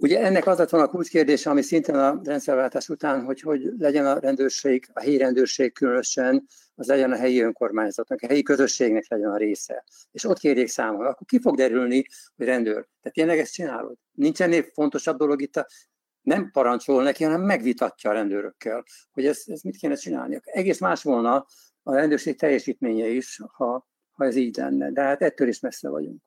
[0.00, 4.06] Ugye ennek az lett volna a kulcskérdése, ami szintén a rendszerváltás után, hogy hogy legyen
[4.06, 9.30] a rendőrség, a helyi rendőrség különösen, az legyen a helyi önkormányzatnak, a helyi közösségnek legyen
[9.30, 9.84] a része.
[10.10, 12.04] És ott kérjék számon, akkor ki fog derülni,
[12.36, 12.86] hogy rendőr.
[13.00, 13.96] Tehát tényleg ezt csinálod?
[14.12, 15.66] Nincs ennél fontosabb dolog itt a
[16.20, 20.40] nem parancsol neki, hanem megvitatja a rendőrökkel, hogy ezt, ezt mit kéne csinálni.
[20.44, 21.46] Egész más volna
[21.82, 24.90] a rendőrség teljesítménye is, ha, ha ez így lenne.
[24.90, 26.22] De hát ettől is messze vagyunk.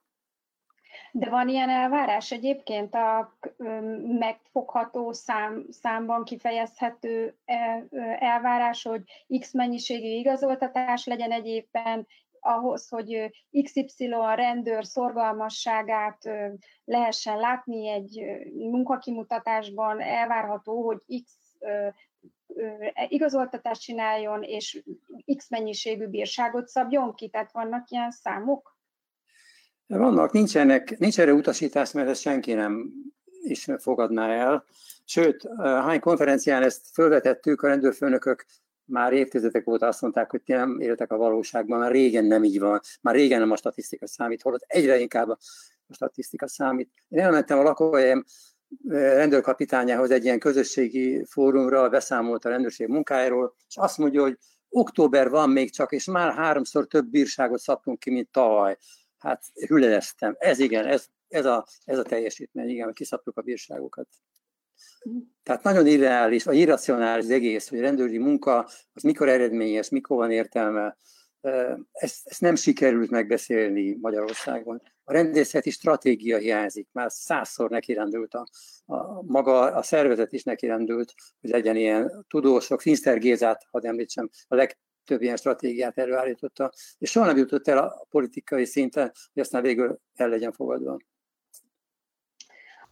[1.17, 3.37] De van ilyen elvárás egyébként a
[4.19, 7.87] megfogható szám, számban kifejezhető e,
[8.19, 9.01] elvárás, hogy
[9.39, 12.07] X mennyiségű igazoltatás legyen egy évben,
[12.39, 13.31] ahhoz, hogy
[13.63, 16.29] XY rendőr szorgalmasságát
[16.85, 21.31] lehessen látni egy munkakimutatásban, elvárható, hogy X
[23.07, 24.83] igazoltatást csináljon, és
[25.35, 28.76] X mennyiségű bírságot szabjon ki, tehát vannak ilyen számok?
[29.87, 32.91] Vannak, nincsenek, nincs erre utasítás, mert ezt senki nem
[33.41, 34.65] is fogadná el.
[35.05, 38.45] Sőt, hány konferencián ezt felvetettük, a rendőrfőnökök
[38.85, 42.79] már évtizedek óta azt mondták, hogy nem éltek a valóságban, már régen nem így van,
[43.01, 45.37] már régen nem a statisztika számít, holott egyre inkább a
[45.93, 46.91] statisztika számít.
[47.09, 48.25] Én elmentem a lakóhelyem
[48.89, 54.37] rendőrkapitányához egy ilyen közösségi fórumra, beszámolt a rendőrség munkájáról, és azt mondja, hogy
[54.69, 58.77] október van még csak, és már háromszor több bírságot szabtunk ki, mint tavaly.
[59.17, 60.35] Hát hüledeztem.
[60.39, 64.07] Ez igen, ez, ez, a, ez a teljesítmény, igen, hogy kiszabtuk a bírságokat.
[65.43, 70.31] Tehát nagyon irreális, vagy irracionális az egész, hogy rendőri munka az mikor eredményes, mikor van
[70.31, 70.97] értelme.
[71.91, 74.81] Ezt, ezt nem sikerült megbeszélni Magyarországon.
[75.03, 78.47] A rendészeti stratégia hiányzik, már százszor nekirendült a,
[78.85, 84.55] a, maga a szervezet is nekirendült, hogy legyen ilyen tudósok, Finster Gézát, hadd említsem, a
[85.07, 89.99] legtöbb ilyen stratégiát előállította, és soha nem jutott el a politikai szinten, hogy aztán végül
[90.13, 90.97] el legyen fogadva.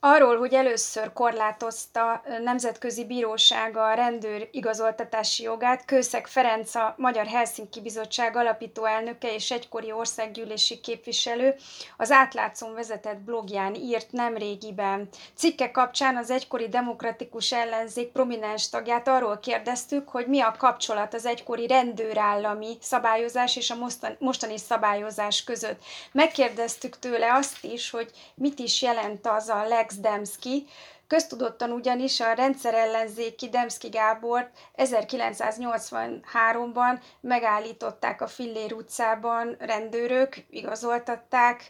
[0.07, 7.81] Arról, hogy először korlátozta Nemzetközi Bírósága a rendőr igazoltatási jogát, Kőszeg Ferenc a Magyar Helsinki
[7.81, 11.55] Bizottság alapító elnöke és egykori országgyűlési képviselő
[11.97, 15.07] az átlátszón vezetett blogján írt nemrégiben.
[15.35, 21.25] Cikke kapcsán az egykori demokratikus ellenzék prominens tagját arról kérdeztük, hogy mi a kapcsolat az
[21.25, 23.77] egykori rendőrállami szabályozás és a
[24.19, 25.79] mostani szabályozás között.
[26.11, 29.63] Megkérdeztük tőle azt is, hogy mit is jelent az a
[29.95, 30.65] lex Demszki,
[31.07, 39.55] Köztudottan ugyanis a rendszerellenzéki Demszki Gábort 1983-ban megállították a Fillér utcában.
[39.59, 41.69] Rendőrök, igazoltatták,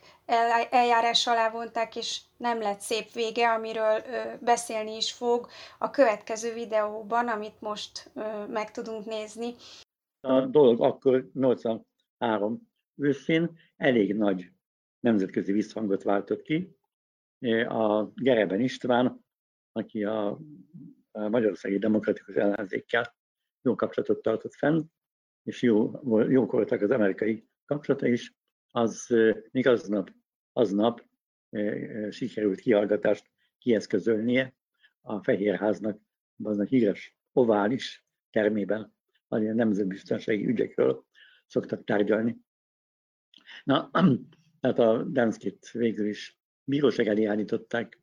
[0.70, 4.04] eljárás alá vonták, és nem lett szép vége, amiről
[4.40, 5.48] beszélni is fog
[5.80, 8.12] a következő videóban, amit most
[8.48, 9.54] meg tudunk nézni.
[10.22, 14.50] A dolog akkor 83 őszén elég nagy
[15.00, 16.76] nemzetközi visszhangot váltott ki,
[17.68, 19.26] a Gereben István,
[19.72, 20.40] aki a
[21.12, 23.16] Magyarországi Demokratikus Ellenzékkel
[23.62, 24.82] jó kapcsolatot tartott fenn,
[25.44, 25.92] és jó,
[26.30, 28.34] jók voltak az amerikai kapcsolata is,
[28.72, 29.08] az
[29.52, 30.12] még aznap,
[30.54, 31.06] aznap
[32.10, 34.56] sikerült kihallgatást kieszközölnie
[35.02, 36.00] a Fehérháznak,
[36.44, 38.94] aznak híres ovális termében,
[39.28, 41.06] a nemzetbiztonsági ügyekről
[41.46, 42.38] szoktak tárgyalni.
[43.64, 43.90] Na,
[44.60, 48.00] tehát a Demszkit végül is bíróság elé állították,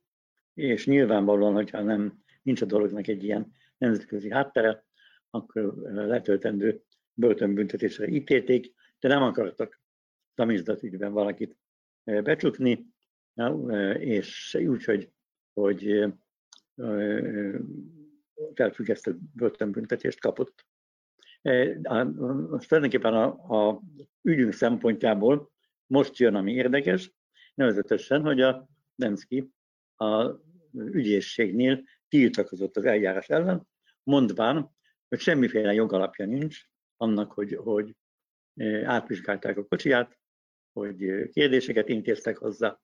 [0.54, 4.84] és nyilvánvalóan, hogyha nem nincs a dolognak egy ilyen nemzetközi háttere,
[5.30, 6.82] akkor letöltendő
[7.14, 9.80] börtönbüntetésre ítélték, de nem akartak
[10.34, 11.56] tamizdat ügyben valakit
[12.04, 12.86] becsukni,
[13.98, 15.10] és úgy, hogy,
[15.52, 16.04] hogy
[18.54, 20.66] felfüggesztett börtönbüntetést kapott.
[22.50, 23.24] Most tulajdonképpen a,
[23.68, 23.80] a
[24.22, 25.52] ügyünk szempontjából
[25.86, 27.12] most jön, ami érdekes,
[27.62, 29.50] nevezetesen, hogy a Demszki
[29.96, 30.30] a
[30.72, 33.68] ügyészségnél tiltakozott az eljárás ellen,
[34.02, 34.70] mondván,
[35.08, 36.60] hogy semmiféle jogalapja nincs
[36.96, 37.96] annak, hogy, hogy
[38.54, 40.18] e, átvizsgálták a kocsiját,
[40.72, 42.80] hogy kérdéseket intéztek hozzá.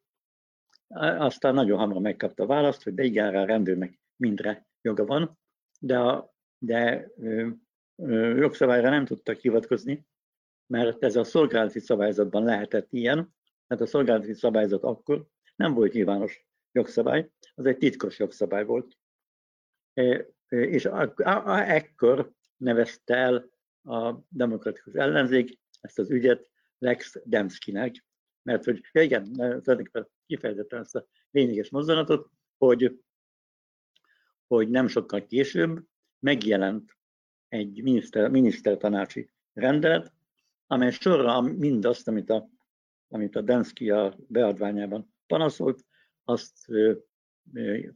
[1.19, 5.39] Aztán nagyon hamar megkapta a választ, hogy de igen, a rendőrnek mindre joga van,
[5.81, 7.49] de, a, de ö,
[7.97, 10.07] ö, jogszabályra nem tudtak hivatkozni,
[10.67, 13.37] mert ez a szolgálati szabályzatban lehetett ilyen,
[13.69, 18.97] tehát a szolgálati szabályzat akkor nem volt nyilvános jogszabály, az egy titkos jogszabály volt.
[19.95, 20.03] E,
[20.49, 23.51] e, és ekkor nevezte el
[23.83, 28.05] a demokratikus ellenzék ezt az ügyet Lex Demszkinek,
[28.43, 33.01] mert hogy, ja igen, tulajdonképpen kifejezetten ezt a lényeges mozdulatot, hogy,
[34.47, 35.85] hogy nem sokkal később
[36.19, 36.97] megjelent
[37.49, 40.13] egy miniszter, minisztertanácsi rendelet,
[40.67, 42.49] amely sorra mindazt, amit a,
[43.09, 45.85] amit a Denszki a beadványában panaszolt,
[46.25, 46.67] azt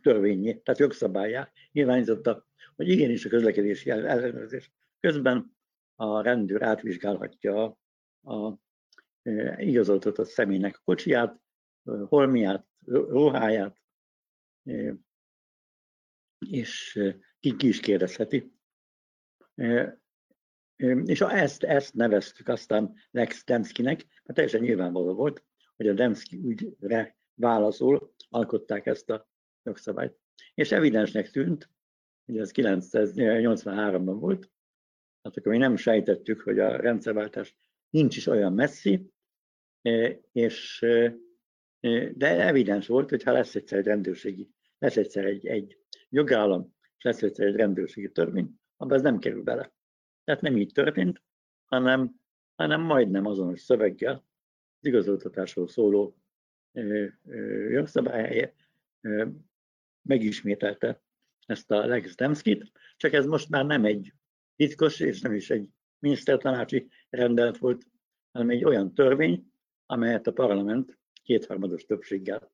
[0.01, 2.47] törvényé, tehát jogszabályá nyilvánította,
[2.77, 5.57] hogy igenis a közlekedési ellenőrzés közben
[5.95, 7.79] a rendőr átvizsgálhatja
[8.23, 8.59] a, a
[9.57, 11.41] igazoltatott személynek a kocsiját,
[12.09, 13.81] holmiát, ruháját,
[16.51, 17.01] és
[17.41, 18.53] ki, ki is kérdezheti.
[21.05, 25.45] És ezt, ezt neveztük aztán Lex Demszkinek, mert teljesen nyilvánvaló volt,
[25.77, 29.29] hogy a Demszki ügyre válaszol alkották ezt a
[29.62, 30.18] jogszabályt.
[30.55, 31.70] És evidensnek tűnt,
[32.25, 34.51] hogy ez 1983-ban volt,
[35.23, 37.57] hát akkor mi nem sejtettük, hogy a rendszerváltás
[37.91, 39.12] nincs is olyan messzi,
[40.33, 40.87] és,
[42.14, 47.05] de evidens volt, hogy ha lesz egyszer egy rendőrségi, lesz egyszer egy, egy jogállam, és
[47.05, 49.73] lesz egyszer egy rendőrségi törvény, abban ez nem kerül bele.
[50.25, 51.23] Tehát nem így történt,
[51.64, 52.20] hanem,
[52.55, 54.14] hanem majdnem azonos szöveggel
[54.79, 56.16] az igazoltatásról szóló
[57.68, 58.55] jogszabály
[60.03, 61.03] megismételte
[61.47, 64.12] ezt a Lex Demskit, csak ez most már nem egy
[64.57, 65.68] titkos és nem is egy
[65.99, 67.87] minisztertanácsi rendelet volt,
[68.33, 69.53] hanem egy olyan törvény,
[69.87, 72.53] amelyet a parlament kétharmados többséggel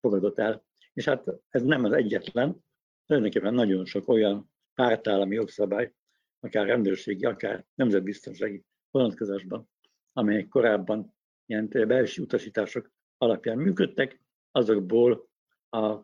[0.00, 0.64] fogadott el.
[0.92, 2.64] És hát ez nem az egyetlen,
[3.06, 5.94] tulajdonképpen nagyon sok olyan pártállami jogszabály,
[6.40, 9.70] akár rendőrségi, akár nemzetbiztonsági vonatkozásban,
[10.12, 11.14] amelyek korábban
[11.46, 14.20] ilyen belső utasítások alapján működtek,
[14.50, 15.28] azokból
[15.70, 15.96] a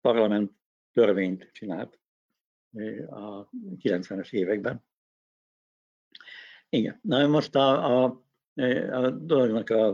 [0.00, 0.52] parlament
[0.92, 2.00] törvényt csinált
[3.06, 4.84] a 90-es években.
[6.68, 8.24] Igen, na most a, a,
[8.90, 9.88] a dolognak a,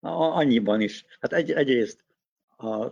[0.00, 2.04] a, annyiban is, hát egy, egyrészt
[2.56, 2.84] a,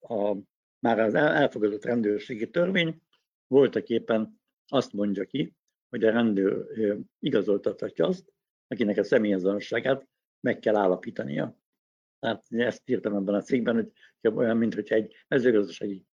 [0.00, 0.36] a,
[0.78, 3.02] már az elfogadott rendőrségi törvény
[3.46, 4.37] voltak éppen
[4.68, 5.54] azt mondja ki,
[5.88, 6.66] hogy a rendőr
[7.18, 8.32] igazoltathatja azt,
[8.66, 10.08] akinek a személyazonosságát
[10.40, 11.56] meg kell állapítania.
[12.18, 13.92] Tehát ezt írtam ebben a cikkben, hogy
[14.34, 16.06] olyan, mintha egy mezőgazdasági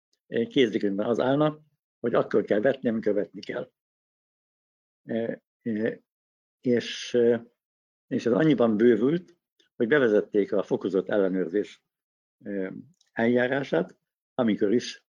[0.47, 1.59] kézikönyvben az állna,
[1.99, 3.71] hogy akkor kell vetni, amikor vetni kell.
[6.61, 7.17] És,
[8.07, 9.37] és ez annyiban bővült,
[9.75, 11.83] hogy bevezették a fokozott ellenőrzés
[13.11, 13.97] eljárását,
[14.33, 15.03] amikor is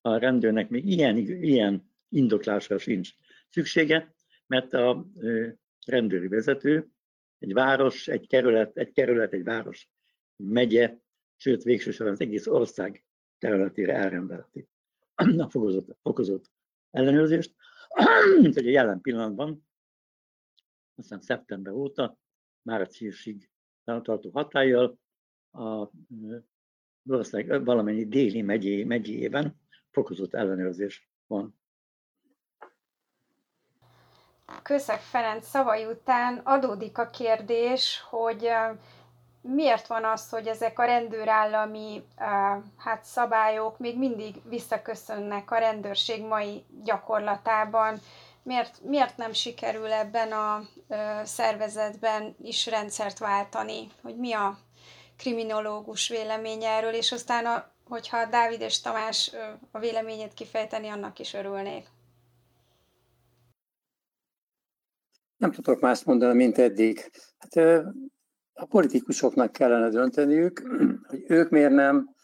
[0.00, 3.10] a rendőrnek még ilyen, ilyen indoklásra sincs
[3.48, 4.14] szüksége,
[4.46, 5.06] mert a
[5.86, 6.88] rendőri vezető
[7.38, 9.88] egy város, egy kerület, egy kerület, egy város,
[10.36, 10.98] egy megye,
[11.36, 13.04] sőt végsősorban az egész ország
[13.38, 14.68] területére elrendelti
[15.14, 16.50] a fokozott, fokozott
[16.90, 17.54] ellenőrzést,
[18.40, 19.66] mint hogy a jelen pillanatban,
[20.94, 22.18] aztán szeptember óta,
[22.62, 23.50] márciusig
[23.84, 24.98] tartó hatállyal
[25.50, 25.90] a
[27.64, 29.60] valamennyi déli megyé, megyében
[29.90, 31.60] fokozott ellenőrzés van.
[34.62, 38.50] Köszök Ferenc szavai után adódik a kérdés, hogy
[39.40, 42.04] miért van az, hogy ezek a rendőrállami
[42.78, 48.00] hát szabályok még mindig visszaköszönnek a rendőrség mai gyakorlatában,
[48.42, 50.62] miért, miért nem sikerül ebben a
[51.24, 54.58] szervezetben is rendszert váltani, hogy mi a
[55.16, 59.32] kriminológus véleménye erről, és aztán, a, hogyha Dávid és Tamás
[59.70, 61.86] a véleményét kifejteni, annak is örülnék.
[65.42, 67.10] Nem tudok más mondani, mint eddig.
[67.38, 67.84] Hát,
[68.52, 70.62] a politikusoknak kellene dönteniük,
[71.08, 72.14] hogy ők miért nem.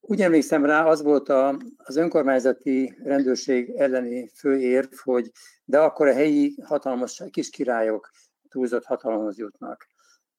[0.00, 5.30] Úgy emlékszem rá, az volt a, az önkormányzati rendőrség elleni főérv, hogy
[5.64, 8.10] de akkor a helyi hatalmas kiskirályok
[8.48, 9.86] túlzott hatalomhoz jutnak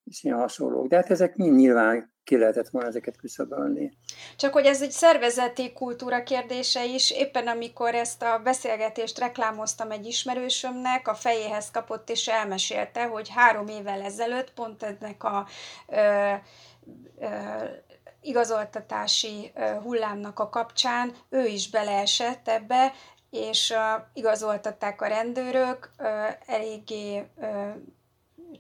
[0.06, 0.88] és ilyen hasonlók.
[0.88, 3.97] De hát ezek mind nyilván ki lehetett volna ezeket küszöbölni.
[4.36, 10.06] Csak hogy ez egy szervezeti kultúra kérdése is, éppen amikor ezt a beszélgetést reklámoztam egy
[10.06, 15.47] ismerősömnek, a fejéhez kapott és elmesélte, hogy három évvel ezelőtt pont ennek a
[15.88, 16.34] ö,
[17.20, 17.28] ö,
[18.22, 19.51] igazoltatási
[19.84, 22.93] hullámnak a kapcsán ő is beleesett ebbe,
[23.30, 23.74] és
[24.14, 25.91] igazoltatták a rendőrök,
[26.45, 27.26] eléggé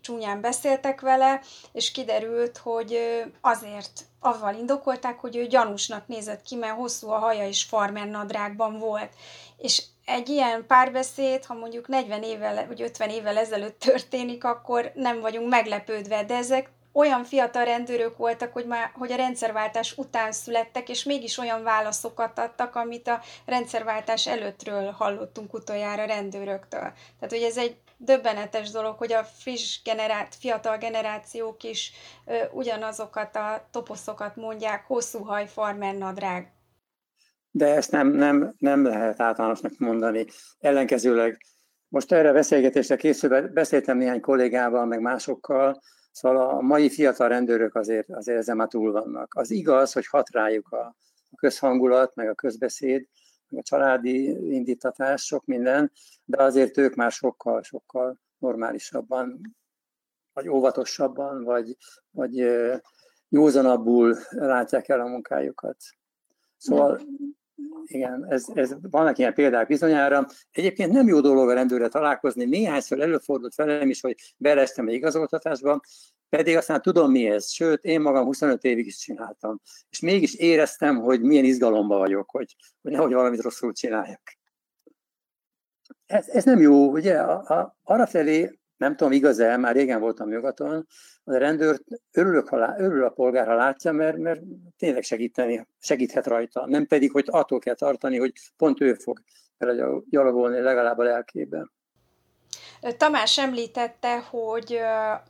[0.01, 1.41] csúnyán beszéltek vele,
[1.71, 2.99] és kiderült, hogy
[3.41, 8.79] azért avval indokolták, hogy ő gyanúsnak nézett ki, mert hosszú a haja és farmer nadrágban
[8.79, 9.09] volt.
[9.57, 15.19] És egy ilyen párbeszéd, ha mondjuk 40 évvel vagy 50 évvel ezelőtt történik, akkor nem
[15.19, 20.89] vagyunk meglepődve, de ezek olyan fiatal rendőrök voltak, hogy, már, hogy a rendszerváltás után születtek,
[20.89, 26.79] és mégis olyan válaszokat adtak, amit a rendszerváltás előttről hallottunk utoljára rendőröktől.
[27.19, 27.75] Tehát, hogy ez egy
[28.05, 31.91] döbbenetes dolog, hogy a friss generát, fiatal generációk is
[32.25, 36.53] ö, ugyanazokat a toposzokat mondják, hosszú haj, farmer nadrág.
[37.51, 40.25] de ezt nem, nem, nem lehet általánosnak mondani.
[40.59, 41.37] Ellenkezőleg
[41.87, 45.81] most erre a beszélgetésre készülve beszéltem néhány kollégával, meg másokkal,
[46.11, 49.33] szóval a mai fiatal rendőrök azért, azért ezen már túl vannak.
[49.35, 50.95] Az igaz, hogy hat rájuk a,
[51.29, 53.07] a közhangulat, meg a közbeszéd,
[53.57, 55.91] a családi indítatás, sok minden,
[56.25, 59.55] de azért ők már sokkal, sokkal normálisabban,
[60.33, 61.77] vagy óvatosabban, vagy,
[62.11, 62.45] vagy
[63.29, 65.77] józanabbul látják el a munkájukat.
[66.57, 67.01] Szóval
[67.85, 70.27] igen, ez, ez, vannak ilyen példák bizonyára.
[70.51, 72.45] Egyébként nem jó dolog a rendőrre találkozni.
[72.45, 75.81] Néhányszor előfordult velem is, hogy belestem egy igazoltatásba,
[76.29, 77.49] pedig aztán tudom mi ez.
[77.49, 79.61] Sőt, én magam 25 évig is csináltam.
[79.89, 84.21] És mégis éreztem, hogy milyen izgalomban vagyok, hogy, hogy nehogy valamit rosszul csináljak.
[86.05, 87.19] Ez, ez nem jó, ugye?
[87.19, 90.87] A, a, arra felé nem tudom, igaz-e, már régen voltam jogaton,
[91.23, 91.79] a rendőr
[92.11, 94.41] örülök, ha lá, örül a polgár, ha látja, mert, mert
[94.77, 96.67] tényleg segíteni, segíthet rajta.
[96.67, 99.21] Nem pedig, hogy attól kell tartani, hogy pont ő fog
[100.09, 101.71] gyalogolni legalább a lelkében.
[102.97, 104.79] Tamás említette, hogy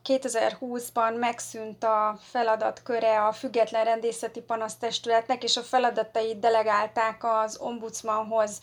[0.05, 8.59] 2020-ban megszűnt a feladatköre a Független Rendészeti Panasztestületnek, és a feladatait delegálták az ombudsmanhoz,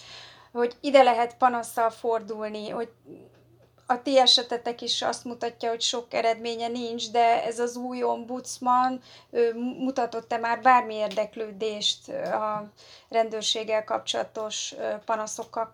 [0.53, 2.88] hogy ide lehet panasszal fordulni, hogy
[3.86, 9.01] a ti esetetek is azt mutatja, hogy sok eredménye nincs, de ez az új ombudsman
[9.78, 12.68] mutatott-e már bármi érdeklődést a
[13.09, 14.74] rendőrséggel kapcsolatos
[15.05, 15.70] panaszokkal?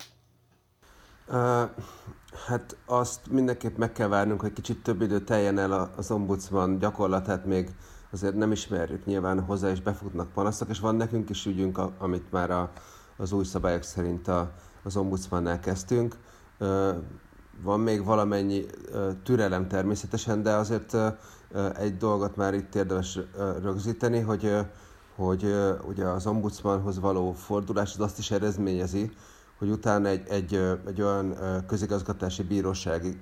[2.32, 7.44] Hát azt mindenképp meg kell várnunk, hogy kicsit több idő teljen el az ombudsman gyakorlatát
[7.44, 7.70] még
[8.10, 12.50] azért nem ismerjük, nyilván hozzá is befutnak panaszok, és van nekünk is ügyünk, amit már
[12.50, 12.70] a,
[13.16, 14.52] az új szabályok szerint a,
[14.82, 16.16] az ombudsmannál kezdtünk.
[17.62, 18.64] Van még valamennyi
[19.22, 20.96] türelem természetesen, de azért
[21.74, 23.18] egy dolgot már itt érdemes
[23.62, 24.56] rögzíteni, hogy,
[25.16, 25.54] hogy
[25.88, 29.12] ugye az ombudsmanhoz való fordulás az azt is eredményezi,
[29.58, 30.54] hogy utána egy, egy,
[30.86, 31.36] egy olyan
[31.66, 33.20] közigazgatási bírósági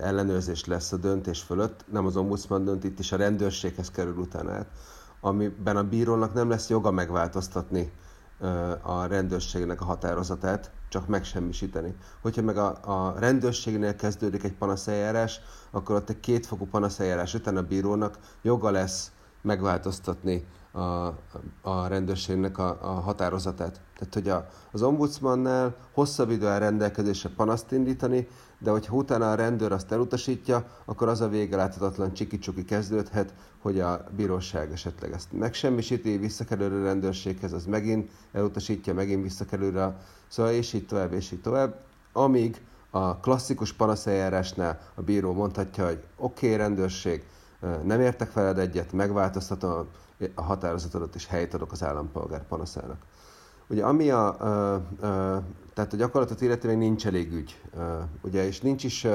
[0.00, 4.52] ellenőrzés lesz a döntés fölött, nem az ombudsman dönt, itt is a rendőrséghez kerül utána
[4.52, 4.66] át,
[5.20, 7.92] amiben a bírónak nem lesz joga megváltoztatni
[8.82, 11.94] a rendőrségnek a határozatát, csak megsemmisíteni.
[12.20, 17.62] Hogyha meg a, a rendőrségnél kezdődik egy panaszeljárás, akkor ott egy kétfokú panaszeljárás után a
[17.62, 19.12] bírónak joga lesz
[19.42, 20.46] megváltoztatni
[20.78, 21.14] a,
[21.60, 23.80] a rendőrségnek a, a határozatát.
[23.98, 29.34] Tehát, hogy a, az ombudsmannál hosszabb idő áll rendelkezésre panaszt indítani, de hogyha utána a
[29.34, 35.32] rendőr azt elutasítja, akkor az a vége láthatatlan csiki kezdődhet, hogy a bíróság esetleg ezt
[35.32, 39.96] megsemmisíti, visszakerül a rendőrséghez, az megint elutasítja, megint visszakerül a...
[40.28, 41.80] Szóval és így tovább, és így tovább,
[42.12, 47.24] amíg a klasszikus panaszeljárásnál a bíró mondhatja, hogy oké, okay, rendőrség,
[47.82, 49.86] nem értek veled egyet, megváltoztatom
[50.34, 53.02] a határozatodat, és helyt adok az állampolgár panaszának.
[53.70, 55.42] Ugye ami a, a, a
[55.74, 57.60] tehát a gyakorlatot illeti még nincs elég ügy,
[58.22, 59.06] ugye, és nincs is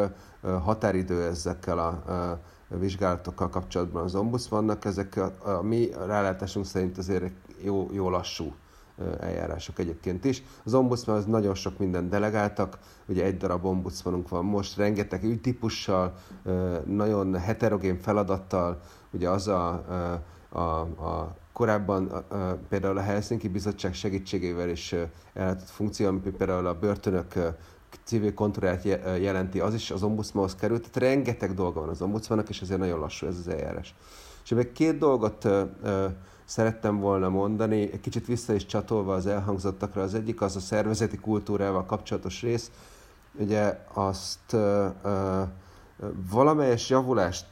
[0.41, 2.39] határidő ezekkel a, a
[2.77, 7.31] vizsgálatokkal kapcsolatban az ombudsmannak, ezek a, a mi rálátásunk szerint azért
[7.63, 8.53] jó, jó lassú
[9.19, 10.43] eljárások egyébként is.
[10.65, 16.13] Az ombudsman az nagyon sok mindent delegáltak, ugye egy darab ombudsmanunk van most, rengeteg ügytípussal,
[16.85, 18.81] nagyon heterogén feladattal,
[19.11, 19.69] ugye az a,
[20.53, 24.95] a, a korábban a, a, például a Helsinki Bizottság segítségével is
[25.33, 27.33] ellátott funkció, ami például a börtönök
[28.03, 28.83] civil kontrollját
[29.19, 32.99] jelenti, az is az ombudsmanhoz került, tehát rengeteg dolga van az ombudsmannak, és ezért nagyon
[32.99, 33.95] lassú ez az eljárás.
[34.43, 36.05] És még két dolgot ö, ö,
[36.45, 40.01] szerettem volna mondani, egy kicsit vissza is csatolva az elhangzottakra.
[40.01, 42.71] Az egyik az a szervezeti kultúrával kapcsolatos rész.
[43.39, 45.41] Ugye azt ö, ö,
[46.31, 47.45] valamelyes javulást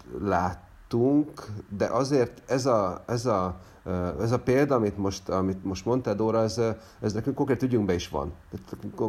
[0.92, 1.46] láttunk,
[1.78, 3.60] de azért ez a, ez a
[4.22, 6.62] ez a példa, amit most, amit most mondtál, Dóra, ez,
[7.00, 8.34] ez nekünk konkrét ügyünkben is van.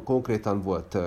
[0.04, 0.98] Konkrétan volt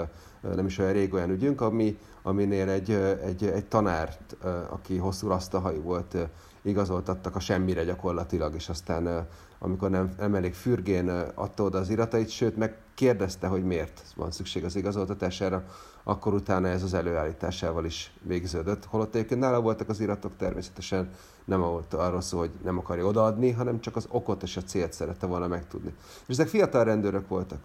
[0.56, 2.92] nem is olyan rég olyan ügyünk, ami, aminél egy,
[3.24, 4.36] egy, egy tanárt,
[4.70, 6.18] aki hosszú rasztahajú volt,
[6.62, 9.28] igazoltattak a semmire gyakorlatilag, és aztán
[9.60, 14.32] amikor nem, nem elég fürgén adta oda az iratait, sőt, meg kérdezte, hogy miért van
[14.32, 15.66] szükség az igazoltatására,
[16.04, 18.86] akkor utána ez az előállításával is végződött.
[18.86, 21.10] Holott egyébként nála voltak az iratok, természetesen
[21.46, 24.93] nem volt arról szó, hogy nem akarja odaadni, hanem csak az okot és a célt
[24.93, 25.93] szerette volna megtudni.
[26.22, 27.60] És ezek fiatal rendőrök voltak.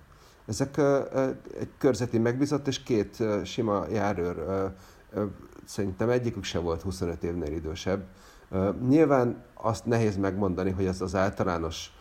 [0.47, 0.79] Ezek
[1.59, 4.37] egy körzeti megbízott és két sima járőr,
[5.65, 8.05] szerintem egyikük se volt 25 évnél idősebb.
[8.89, 11.93] Nyilván azt nehéz megmondani, hogy ez az általános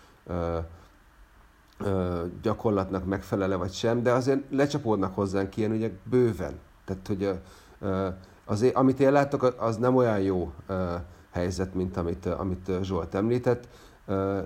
[2.41, 6.59] gyakorlatnak megfelele vagy sem, de azért lecsapódnak hozzánk ilyen ügyek bőven.
[6.85, 7.39] Tehát, hogy
[8.45, 10.51] azért, amit én látok, az nem olyan jó
[11.31, 13.67] helyzet, mint amit, amit Zsolt említett.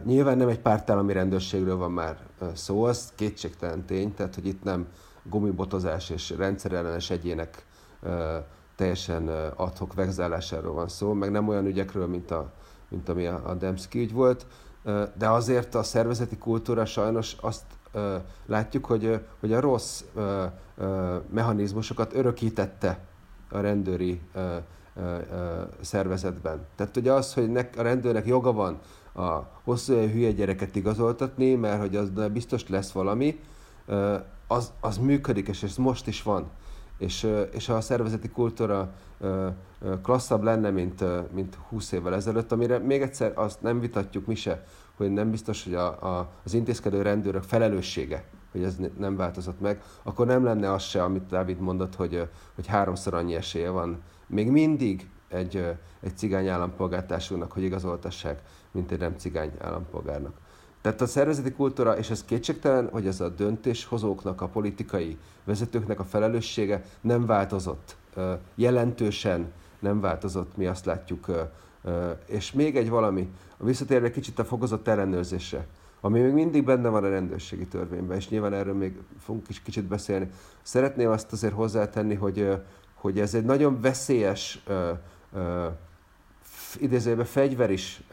[0.04, 2.18] Nyilván nem egy pártállami rendőrségről van már
[2.54, 4.88] szó, az kétségtelen tény, tehát hogy itt nem
[5.24, 7.66] gumibotozás és rendszerellenes egyének
[8.76, 12.52] teljesen adhok vegzálásáról van szó, meg nem olyan ügyekről, mint, a,
[12.90, 14.46] mint ami a, a Demszki ügy volt,
[15.18, 17.64] de azért a szervezeti kultúra sajnos azt
[18.46, 20.04] látjuk, hogy, hogy a rossz
[21.30, 23.00] mechanizmusokat örökítette
[23.52, 24.22] a rendőri
[25.82, 26.66] szervezetben.
[26.76, 28.80] Tehát ugye az, hogy a rendőrnek joga van
[29.14, 33.40] a hosszú hülye gyereket igazoltatni, mert hogy az biztos lesz valami,
[34.48, 36.50] az, az működik, és ez most is van.
[36.98, 38.94] És, és a szervezeti kultúra
[40.04, 41.04] klasszabb lenne, mint,
[41.34, 44.66] mint 20 évvel ezelőtt, amire még egyszer azt nem vitatjuk mi se,
[44.98, 49.82] hogy nem biztos, hogy a, a, az intézkedő rendőrök felelőssége, hogy ez nem változott meg,
[50.04, 54.52] akkor nem lenne az se, amit Dávid mondott, hogy, hogy háromszor annyi esélye van még
[54.52, 55.66] mindig egy,
[56.00, 60.34] egy cigány állampolgártársunknak, hogy igazoltassák, mint egy nem cigány állampolgárnak.
[60.82, 66.04] Tehát a szervezeti kultúra, és ez kétségtelen, hogy ez a döntéshozóknak, a politikai vezetőknek a
[66.04, 67.96] felelőssége nem változott.
[68.56, 69.52] Jelentősen
[69.84, 71.26] nem változott, mi azt látjuk.
[72.26, 75.68] És még egy valami, visszatérve kicsit a fokozott ellenőrzésre,
[76.02, 79.84] ami még mindig benne van a rendőrségi törvényben, és nyilván erről még fogunk is kicsit
[79.84, 80.30] beszélni.
[80.62, 82.62] Szeretném azt azért hozzátenni, hogy,
[82.94, 84.64] hogy ez egy nagyon veszélyes,
[86.80, 88.04] idézőjelben fegyver is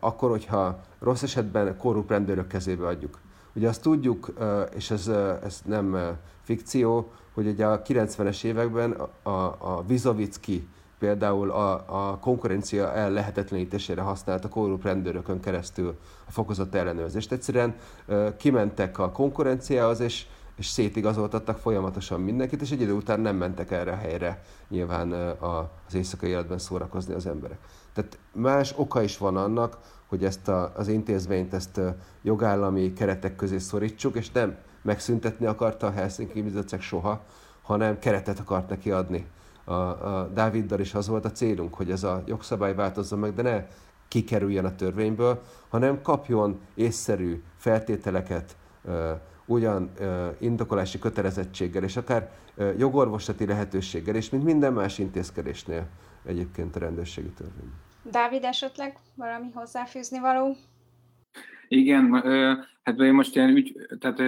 [0.00, 3.18] akkor, hogyha rossz esetben korrupt rendőrök kezébe adjuk.
[3.54, 4.32] Ugye azt tudjuk,
[4.76, 5.08] és ez,
[5.44, 8.90] ez nem fikció, hogy ugye a 90-es években
[9.22, 10.68] a, a Vizovicki
[10.98, 17.32] például a, a konkurencia ellehetetlenítésére használta korrupt rendőrökön keresztül a fokozott ellenőrzést.
[17.32, 17.74] Egyszerűen
[18.36, 20.26] kimentek a konkurenciához, és,
[20.56, 25.94] és szétigazoltattak folyamatosan mindenkit, és egy idő után nem mentek erre a helyre nyilván az
[25.94, 27.58] éjszakai életben szórakozni az emberek.
[27.92, 31.80] Tehát más oka is van annak, hogy ezt a, az intézményt, ezt
[32.22, 37.24] jogállami keretek közé szorítsuk, és nem megszüntetni akarta a Helsinki Bizottság soha,
[37.62, 39.26] hanem keretet akart neki adni.
[39.64, 43.42] A, a Dáviddal is az volt a célunk, hogy ez a jogszabály változzon meg, de
[43.42, 43.66] ne
[44.08, 48.56] kikerüljön a törvényből, hanem kapjon észszerű feltételeket,
[49.46, 49.90] ugyan
[50.38, 52.30] indokolási kötelezettséggel, és akár
[52.78, 55.86] jogorvoslati lehetőséggel, és mint minden más intézkedésnél
[56.24, 57.72] egyébként a rendőrségi törvény.
[58.10, 60.56] Dávid, esetleg valami hozzáfűzni való?
[61.72, 62.14] Igen,
[62.82, 64.20] hát én most ilyen ügy, tehát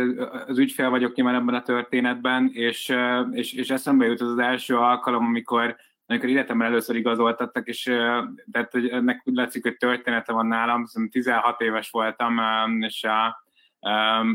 [0.48, 2.94] az ügyfél vagyok nyilván ebben a történetben, és,
[3.30, 5.76] és, és eszembe jut az az első alkalom, amikor
[6.06, 7.82] amikor életemben először igazoltattak, és
[8.52, 12.40] tehát ennek úgy látszik, hogy története van nálam, 16 éves voltam,
[12.80, 13.44] és a,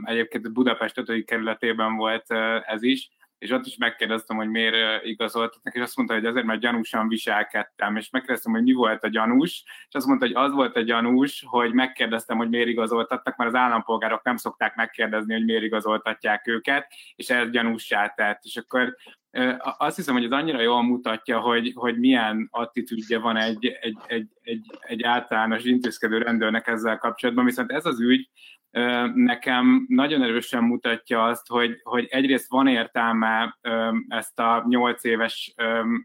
[0.03, 1.25] egyébként Budapest 5.
[1.25, 2.31] kerületében volt
[2.65, 6.59] ez is, és ott is megkérdeztem, hogy miért igazoltatnak, és azt mondta, hogy azért, mert
[6.59, 10.75] gyanúsan viselkedtem, és megkérdeztem, hogy mi volt a gyanús, és azt mondta, hogy az volt
[10.75, 15.63] a gyanús, hogy megkérdeztem, hogy miért igazoltattak, mert az állampolgárok nem szokták megkérdezni, hogy miért
[15.63, 18.43] igazoltatják őket, és ez gyanúsá tett.
[18.43, 18.95] És akkor
[19.77, 24.27] azt hiszem, hogy ez annyira jól mutatja, hogy, hogy milyen attitűdje van egy, egy, egy,
[24.41, 28.29] egy, egy általános intézkedő rendőrnek ezzel kapcsolatban, viszont ez az ügy,
[29.13, 33.57] nekem nagyon erősen mutatja azt, hogy, hogy egyrészt van értelme
[34.07, 35.53] ezt a nyolc éves,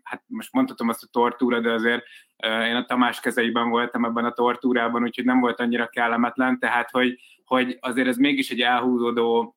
[0.03, 2.05] hát most mondhatom azt a tortúra, de azért
[2.43, 7.21] én a Tamás kezeiben voltam ebben a tortúrában, úgyhogy nem volt annyira kellemetlen, tehát hogy,
[7.53, 9.57] hogy azért ez mégis egy elhúzódó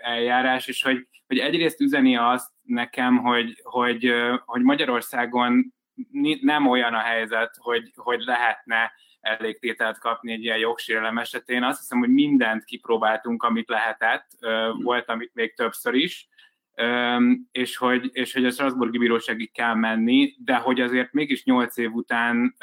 [0.00, 4.12] eljárás, és hogy, hogy egyrészt üzeni azt nekem, hogy, hogy,
[4.44, 5.74] hogy Magyarországon
[6.40, 11.62] nem olyan a helyzet, hogy, hogy lehetne elégtételt kapni egy ilyen jogsérelem esetén.
[11.62, 14.26] Azt hiszem, hogy mindent kipróbáltunk, amit lehetett,
[14.82, 16.28] volt, amit még többször is,
[17.52, 21.92] és hogy, és hogy a Strasburgi Bíróságig kell menni, de hogy azért mégis nyolc év
[21.92, 22.54] után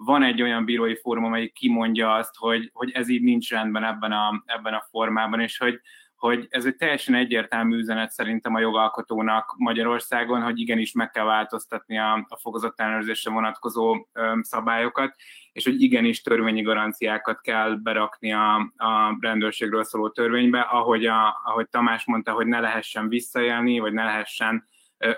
[0.00, 4.12] van egy olyan bírói fórum, amelyik kimondja azt, hogy, hogy ez így nincs rendben ebben
[4.12, 5.80] a, ebben a formában, és hogy,
[6.16, 11.98] hogy ez egy teljesen egyértelmű üzenet szerintem a jogalkotónak Magyarországon, hogy igenis meg kell változtatni
[11.98, 15.14] a, a fokozott ellenőrzésre vonatkozó ö, szabályokat,
[15.52, 21.68] és hogy igenis törvényi garanciákat kell berakni a, a rendőrségről szóló törvénybe, ahogy, a, ahogy
[21.68, 24.68] Tamás mondta, hogy ne lehessen visszaélni, vagy ne lehessen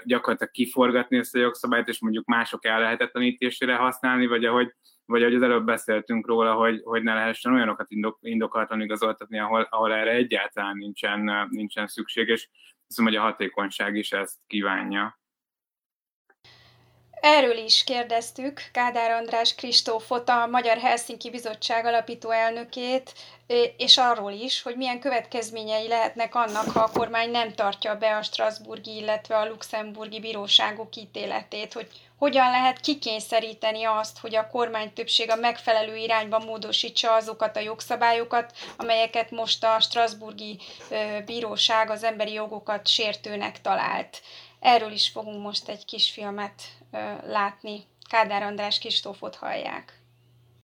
[0.04, 4.74] gyakorlatilag kiforgatni ezt a jogszabályt, és mondjuk mások ellehetetlenítésére használni, vagy ahogy
[5.10, 9.66] vagy ahogy az előbb beszéltünk róla, hogy, hogy ne lehessen olyanokat indok, indokoltan igazoltatni, ahol,
[9.70, 12.48] ahol erre egyáltalán nincsen, nincsen szükség, és
[12.86, 15.19] hiszem, hogy a hatékonyság is ezt kívánja.
[17.20, 23.12] Erről is kérdeztük Kádár András Kristófot, a Magyar Helsinki Bizottság alapító elnökét,
[23.76, 28.22] és arról is, hogy milyen következményei lehetnek annak, ha a kormány nem tartja be a
[28.22, 35.30] Strasburgi, illetve a luxemburgi bíróságok ítéletét, hogy hogyan lehet kikényszeríteni azt, hogy a kormány többség
[35.30, 40.58] a megfelelő irányba módosítsa azokat a jogszabályokat, amelyeket most a Strasburgi
[41.24, 44.20] bíróság az emberi jogokat sértőnek talált.
[44.60, 46.62] Erről is fogunk most egy kis filmet
[47.24, 47.86] látni.
[48.10, 50.02] Kádár András Kistófot hallják.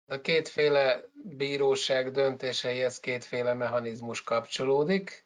[0.05, 5.25] A kétféle bíróság döntéseihez kétféle mechanizmus kapcsolódik.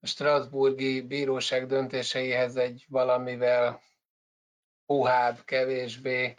[0.00, 3.80] A Strasburgi bíróság döntéseihez egy valamivel
[4.86, 6.34] puhább, kevésbé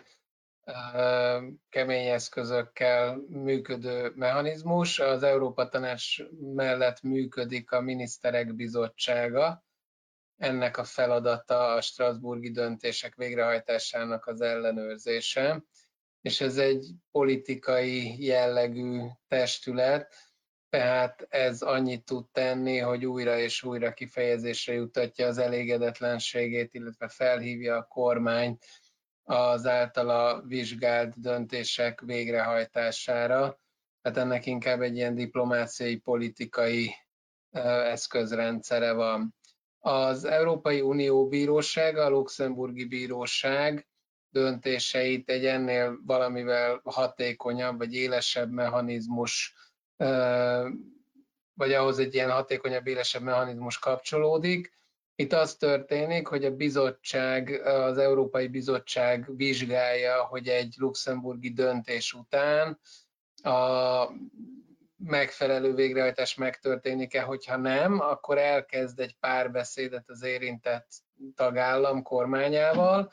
[1.70, 5.00] kemény eszközökkel működő mechanizmus.
[5.00, 9.66] Az Európa Tanács mellett működik a Miniszterek Bizottsága,
[10.38, 15.64] ennek a feladata a Strasburgi döntések végrehajtásának az ellenőrzése,
[16.22, 20.16] és ez egy politikai jellegű testület,
[20.70, 27.78] tehát ez annyit tud tenni, hogy újra és újra kifejezésre jutatja az elégedetlenségét, illetve felhívja
[27.78, 28.66] a kormányt
[29.24, 33.60] az általa vizsgált döntések végrehajtására.
[34.02, 36.92] Tehát ennek inkább egy ilyen diplomáciai, politikai
[37.92, 39.36] eszközrendszere van.
[39.80, 43.88] Az Európai Unió Bírósága, a Luxemburgi Bíróság
[44.30, 49.55] döntéseit egy ennél valamivel hatékonyabb vagy élesebb mechanizmus,
[51.53, 54.75] vagy ahhoz egy ilyen hatékonyabb, élesebb mechanizmus kapcsolódik.
[55.15, 62.80] Itt az történik, hogy a bizottság, az Európai Bizottság vizsgálja, hogy egy luxemburgi döntés után
[63.43, 64.05] a
[64.98, 70.88] megfelelő végrehajtás megtörténik-e, hogyha nem, akkor elkezd egy párbeszédet az érintett
[71.36, 73.12] tagállam kormányával,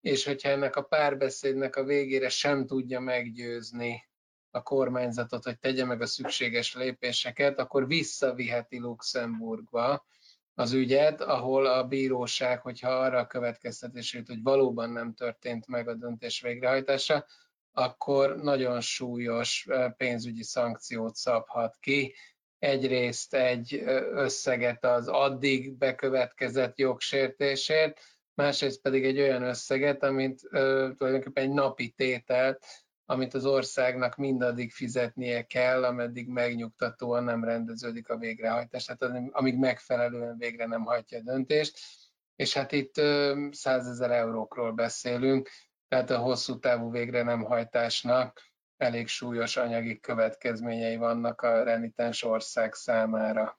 [0.00, 4.08] és hogyha ennek a párbeszédnek a végére sem tudja meggyőzni
[4.50, 10.06] a kormányzatot, hogy tegye meg a szükséges lépéseket, akkor visszaviheti Luxemburgba
[10.54, 15.94] az ügyet, ahol a bíróság, hogyha arra a következtetését, hogy valóban nem történt meg a
[15.94, 17.26] döntés végrehajtása,
[17.76, 19.66] akkor nagyon súlyos
[19.96, 22.14] pénzügyi szankciót szabhat ki.
[22.58, 28.00] Egyrészt egy összeget az addig bekövetkezett jogsértésért,
[28.34, 30.40] másrészt pedig egy olyan összeget, amit
[30.96, 32.64] tulajdonképpen egy napi tételt,
[33.06, 40.38] amit az országnak mindaddig fizetnie kell, ameddig megnyugtatóan nem rendeződik a végrehajtás, tehát amíg megfelelően
[40.38, 41.78] végre nem hajtja a döntést.
[42.36, 42.94] És hát itt
[43.50, 45.50] százezer eurókról beszélünk,
[45.88, 52.74] tehát a hosszú távú végre nem hajtásnak elég súlyos anyagi következményei vannak a renitens ország
[52.74, 53.58] számára.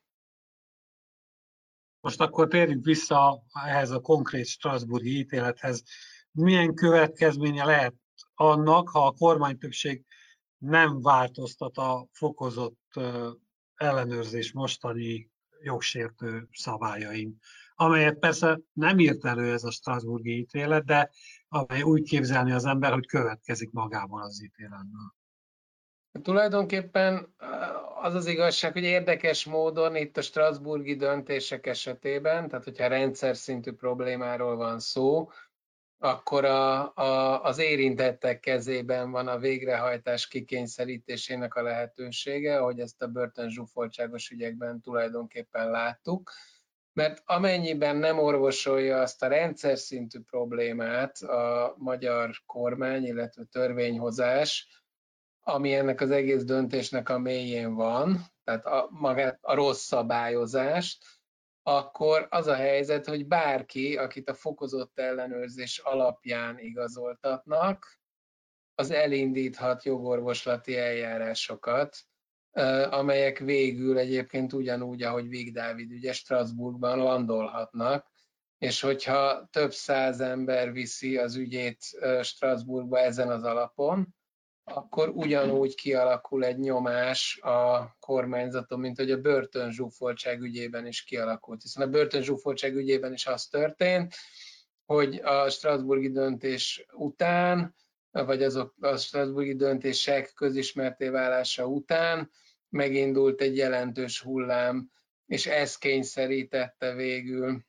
[1.99, 5.83] Most akkor térjünk vissza ehhez a konkrét Strasburgi ítélethez.
[6.31, 7.93] Milyen következménye lehet
[8.33, 10.05] annak, ha a kormánytöbbség
[10.57, 12.99] nem változtat a fokozott
[13.75, 17.37] ellenőrzés mostani jogsértő szabályain,
[17.75, 21.11] amelyet persze nem írt elő ez a Strasburgi ítélet, de
[21.55, 25.13] amely úgy képzelni az ember, hogy következik magából az ítéletből.
[26.21, 27.35] Tulajdonképpen
[28.01, 33.71] az az igazság, hogy érdekes módon itt a Strasburgi döntések esetében, tehát hogyha rendszer szintű
[33.71, 35.29] problémáról van szó,
[35.97, 43.07] akkor a, a, az érintettek kezében van a végrehajtás kikényszerítésének a lehetősége, ahogy ezt a
[43.07, 46.31] börtön zsúfoltságos ügyekben tulajdonképpen láttuk
[46.95, 54.67] mert amennyiben nem orvosolja azt a rendszer szintű problémát a magyar kormány, illetve törvényhozás,
[55.39, 61.05] ami ennek az egész döntésnek a mélyén van, tehát a, magát, a rossz szabályozást,
[61.63, 67.99] akkor az a helyzet, hogy bárki, akit a fokozott ellenőrzés alapján igazoltatnak,
[68.75, 71.97] az elindíthat jogorvoslati eljárásokat,
[72.89, 78.07] amelyek végül egyébként ugyanúgy, ahogy Vig Dávid ugye Strasbourgban landolhatnak,
[78.57, 81.83] és hogyha több száz ember viszi az ügyét
[82.21, 84.15] Strasbourgba ezen az alapon,
[84.63, 91.61] akkor ugyanúgy kialakul egy nyomás a kormányzaton, mint hogy a börtönzsúfoltság ügyében is kialakult.
[91.61, 94.15] Hiszen a börtönzsúfoltság ügyében is az történt,
[94.85, 97.75] hogy a Strasburgi döntés után,
[98.11, 102.31] vagy azok a Strasburgi döntések közismerté válása után
[102.69, 104.91] megindult egy jelentős hullám,
[105.25, 107.65] és ez kényszerítette végül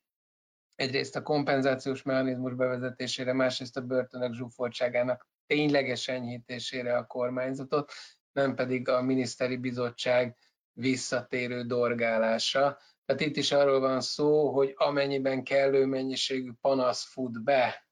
[0.74, 7.92] egyrészt a kompenzációs mechanizmus bevezetésére, másrészt a börtönök zsúfoltságának tényleges enyhítésére a kormányzatot,
[8.32, 10.36] nem pedig a miniszteri bizottság
[10.72, 12.78] visszatérő dorgálása.
[13.04, 17.85] Tehát itt is arról van szó, hogy amennyiben kellő mennyiségű panasz fut be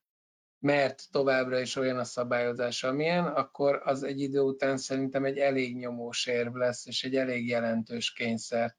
[0.65, 5.77] mert továbbra is olyan a szabályozás, amilyen, akkor az egy idő után szerintem egy elég
[5.77, 8.77] nyomós érv lesz, és egy elég jelentős kényszert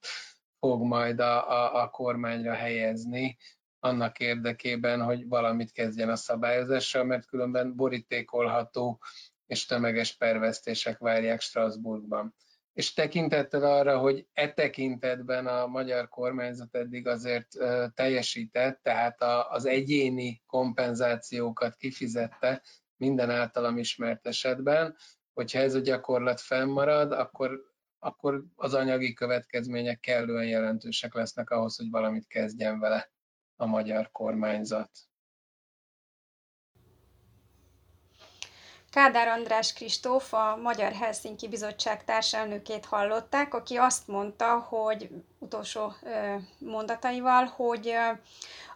[0.60, 3.38] fog majd a, a, a kormányra helyezni
[3.80, 9.02] annak érdekében, hogy valamit kezdjen a szabályozással, mert különben borítékolható
[9.48, 12.36] és tömeges pervesztések várják Strasbourgban.
[12.76, 17.48] És tekintettel arra, hogy e tekintetben a magyar kormányzat eddig azért
[17.94, 22.62] teljesített, tehát az egyéni kompenzációkat kifizette
[22.98, 24.96] minden általam ismert esetben,
[25.34, 27.62] hogyha ez a gyakorlat fennmarad, akkor,
[28.00, 33.12] akkor az anyagi következmények kellően jelentősek lesznek ahhoz, hogy valamit kezdjen vele
[33.56, 34.90] a magyar kormányzat.
[38.96, 45.94] Kádár András Kristóf, a Magyar Helsinki Bizottság társelnökét hallották, aki azt mondta, hogy utolsó
[46.58, 47.94] mondataival, hogy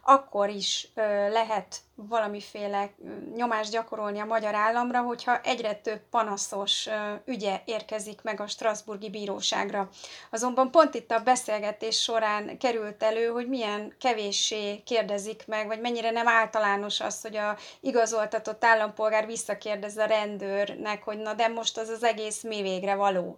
[0.10, 0.88] akkor is
[1.32, 2.90] lehet valamiféle
[3.36, 6.88] nyomást gyakorolni a magyar államra, hogyha egyre több panaszos
[7.26, 9.90] ügye érkezik meg a Strasburgi Bíróságra.
[10.30, 16.12] Azonban pont itt a beszélgetés során került elő, hogy milyen kevéssé kérdezik meg, vagy mennyire
[16.12, 21.90] nem általános az, hogy a igazoltatott állampolgár visszakérdez a rendőrnek, hogy na de most az
[21.90, 23.38] az egész mi végre való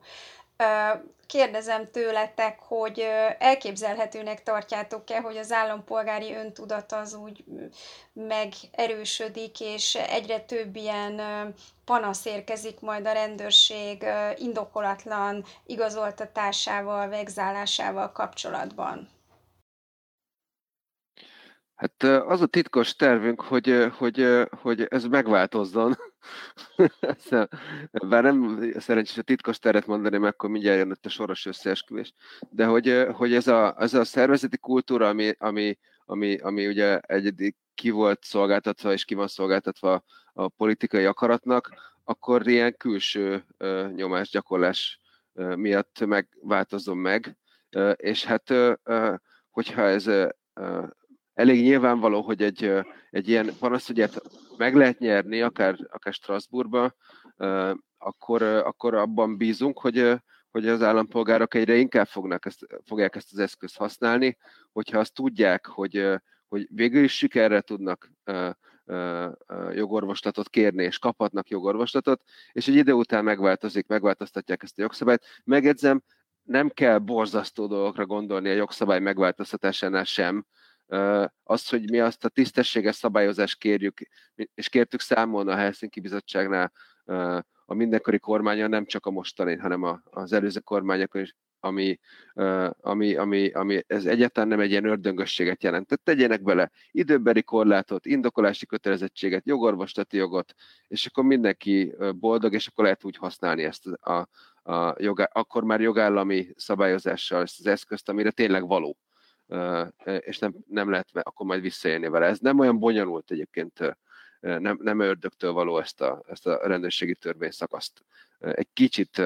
[1.28, 3.08] kérdezem tőletek, hogy
[3.40, 7.44] elképzelhetőnek tartjátok-e, hogy az állampolgári öntudat az úgy
[8.14, 11.22] megerősödik, és egyre több ilyen
[11.86, 14.06] panasz érkezik majd a rendőrség
[14.36, 19.21] indokolatlan igazoltatásával, vegzálásával kapcsolatban?
[21.82, 25.96] Hát az a titkos tervünk, hogy, hogy, hogy ez megváltozzon.
[28.10, 32.14] Bár nem szerencsés a titkos tervet mondani, mert akkor mindjárt jön a soros összeesküvés.
[32.50, 37.56] De hogy, hogy ez, a, ez a szervezeti kultúra, ami, ami, ami, ami ugye egyedi
[37.76, 40.04] ki volt szolgáltatva, és ki van szolgáltatva
[40.34, 41.70] a politikai akaratnak,
[42.04, 43.46] akkor ilyen külső
[43.96, 45.00] nyomásgyakorlás
[45.56, 47.38] miatt megváltozom meg.
[47.96, 48.54] És hát,
[49.50, 50.10] hogyha ez
[51.42, 52.72] elég nyilvánvaló, hogy egy,
[53.10, 54.22] egy ilyen panaszügyet
[54.58, 56.94] meg lehet nyerni, akár, akár Strasbourgba,
[57.98, 60.14] akkor, akkor abban bízunk, hogy,
[60.52, 64.38] hogy az állampolgárok egyre inkább fognak ezt, fogják ezt az eszközt használni,
[64.72, 66.08] hogyha azt tudják, hogy,
[66.48, 68.12] hogy végül is sikerre tudnak
[69.72, 72.22] jogorvoslatot kérni, és kaphatnak jogorvoslatot,
[72.52, 75.26] és egy idő után megváltozik, megváltoztatják ezt a jogszabályt.
[75.44, 76.02] Megedzem,
[76.44, 80.46] nem kell borzasztó dolgokra gondolni a jogszabály megváltoztatásánál sem,
[81.44, 84.00] az, hogy mi azt a tisztességes szabályozást kérjük,
[84.54, 86.72] és kértük számolni a Helsinki Bizottságnál
[87.66, 92.00] a mindenkori kormánya, nem csak a mostani, hanem az előző kormányokon is, ami,
[92.80, 96.04] ami, ami, ami ez egyáltalán nem egy ilyen ördöngösséget jelentett.
[96.04, 100.54] Tegyenek bele időbeli korlátot, indokolási kötelezettséget, jogorvoslati jogot,
[100.88, 104.28] és akkor mindenki boldog, és akkor lehet úgy használni ezt a,
[104.72, 108.98] a jogá, akkor már jogállami szabályozással ezt az eszközt, amire tényleg való
[110.20, 112.26] és nem, nem lehet akkor majd visszaélni vele.
[112.26, 113.80] Ez nem olyan bonyolult egyébként,
[114.40, 117.18] nem, nem ördögtől való ezt a, ezt a rendőrségi
[117.50, 118.04] szakaszt
[118.40, 119.18] egy kicsit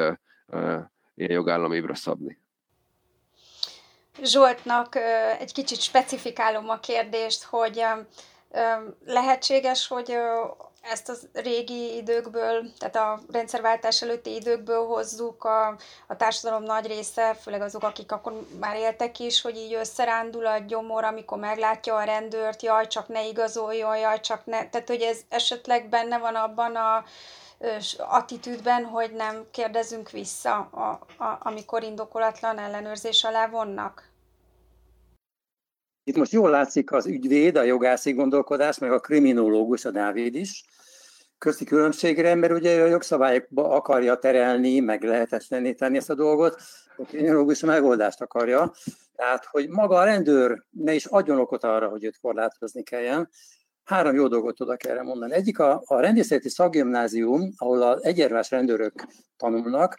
[1.15, 2.39] ilyen jogállamibbra szabni.
[4.23, 4.95] Zsoltnak
[5.39, 7.83] egy kicsit specifikálom a kérdést, hogy
[9.05, 10.17] lehetséges, hogy
[10.91, 15.67] ezt az régi időkből, tehát a rendszerváltás előtti időkből hozzuk a,
[16.07, 20.57] a társadalom nagy része, főleg azok, akik akkor már éltek is, hogy így összerándul a
[20.57, 24.69] gyomor, amikor meglátja a rendőrt, jaj, csak ne igazoljon, jaj, csak ne.
[24.69, 27.03] Tehát, hogy ez esetleg benne van abban a
[27.97, 34.13] attitűdben, hogy nem kérdezünk vissza, a, a, amikor indokolatlan ellenőrzés alá vonnak?
[36.07, 40.63] Itt most jól látszik az ügyvéd, a jogászi gondolkodás, meg a kriminológus, a Dávid is,
[41.37, 46.61] közti különbségre, mert ugye a jogszabályokba akarja terelni, meg lehetetlenné tenni ezt a dolgot,
[46.97, 48.71] a kriminológus a megoldást akarja.
[49.15, 53.29] Tehát, hogy maga a rendőr ne is adjon okot arra, hogy őt korlátozni kelljen.
[53.83, 55.33] Három jó dolgot tudok erre mondani.
[55.33, 59.05] Egyik a, a rendészeti szakgimnázium, ahol az egyenruhás rendőrök
[59.37, 59.95] tanulnak,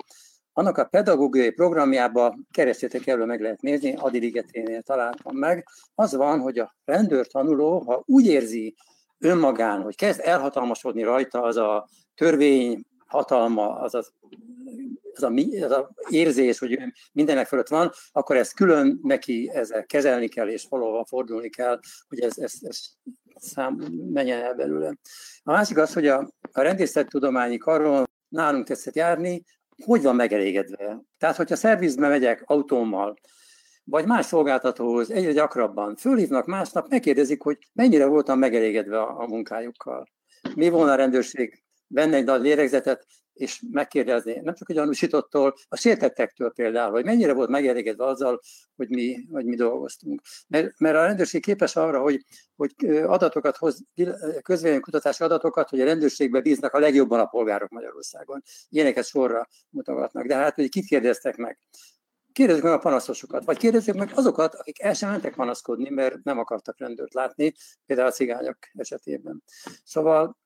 [0.57, 5.67] annak a pedagógiai programjába keressétek elő, meg lehet nézni, Adi Ligeténél találtam meg.
[5.95, 8.75] Az van, hogy a rendőr tanuló, ha úgy érzi
[9.19, 14.13] önmagán, hogy kezd elhatalmasodni rajta az a törvény hatalma, az az
[15.15, 16.79] a, az a érzés, hogy
[17.13, 21.79] mindenek fölött van, akkor ezt külön neki ezzel kezelni kell, és valahol fordulni kell,
[22.09, 22.79] hogy ez, ez, ez
[23.35, 23.75] szám,
[24.13, 24.95] menjen el belőle.
[25.43, 29.45] A másik az, hogy a, a rendészettudományi karon nálunk tetszett járni,
[29.85, 31.03] hogy van megelégedve.
[31.19, 33.19] Tehát, hogyha szervizbe megyek autómmal,
[33.85, 40.09] vagy más szolgáltatóhoz egyre gyakrabban fölhívnak másnap, megkérdezik, hogy mennyire voltam megelégedve a, a munkájukkal.
[40.55, 43.07] mi volna a rendőrség, venne egy nagy lélegzetet,
[43.37, 48.41] és megkérdezni, nem csak a gyanúsítottól, a sértettektől például, hogy mennyire volt megelégedve azzal,
[48.77, 50.21] hogy mi, hogy mi dolgoztunk.
[50.49, 52.25] Mert, mert a rendőrség képes arra, hogy,
[52.57, 52.75] hogy
[53.07, 53.85] adatokat hoz,
[54.43, 58.43] közvéleménykutatási adatokat, hogy a rendőrségbe bíznak a legjobban a polgárok Magyarországon.
[58.69, 60.27] Ilyeneket sorra mutogatnak.
[60.27, 61.59] De hát, hogy kit meg?
[62.33, 66.39] Kérdezzük meg a panaszosokat, vagy kérdezzük meg azokat, akik el sem mentek panaszkodni, mert nem
[66.39, 67.53] akartak rendőrt látni,
[67.87, 69.43] például a cigányok esetében.
[69.85, 70.37] Szóval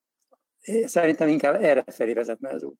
[0.85, 2.79] szerintem inkább erre felé vezetne az út.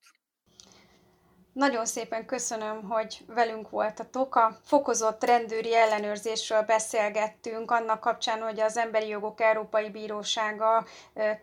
[1.53, 4.35] Nagyon szépen köszönöm, hogy velünk voltatok.
[4.35, 10.85] A fokozott rendőri ellenőrzésről beszélgettünk, annak kapcsán, hogy az Emberi Jogok Európai Bírósága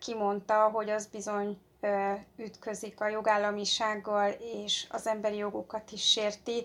[0.00, 1.58] kimondta, hogy az bizony
[2.36, 4.30] ütközik a jogállamisággal,
[4.64, 6.64] és az emberi jogokat is sérti.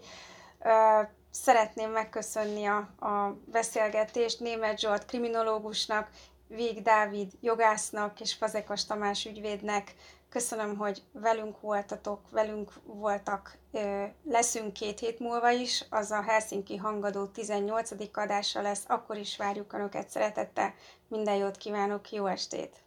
[1.32, 6.10] Szeretném megköszönni a, a beszélgetést Német Zsolt kriminológusnak,
[6.48, 9.96] Vég Dávid jogásznak és Fazekas Tamás ügyvédnek.
[10.30, 13.58] Köszönöm, hogy velünk voltatok, velünk voltak.
[14.24, 17.92] Leszünk két hét múlva is, az a Helsinki Hangadó 18.
[18.14, 20.74] adása lesz, akkor is várjuk Önöket szeretettel.
[21.08, 22.84] Minden jót kívánok, jó estét!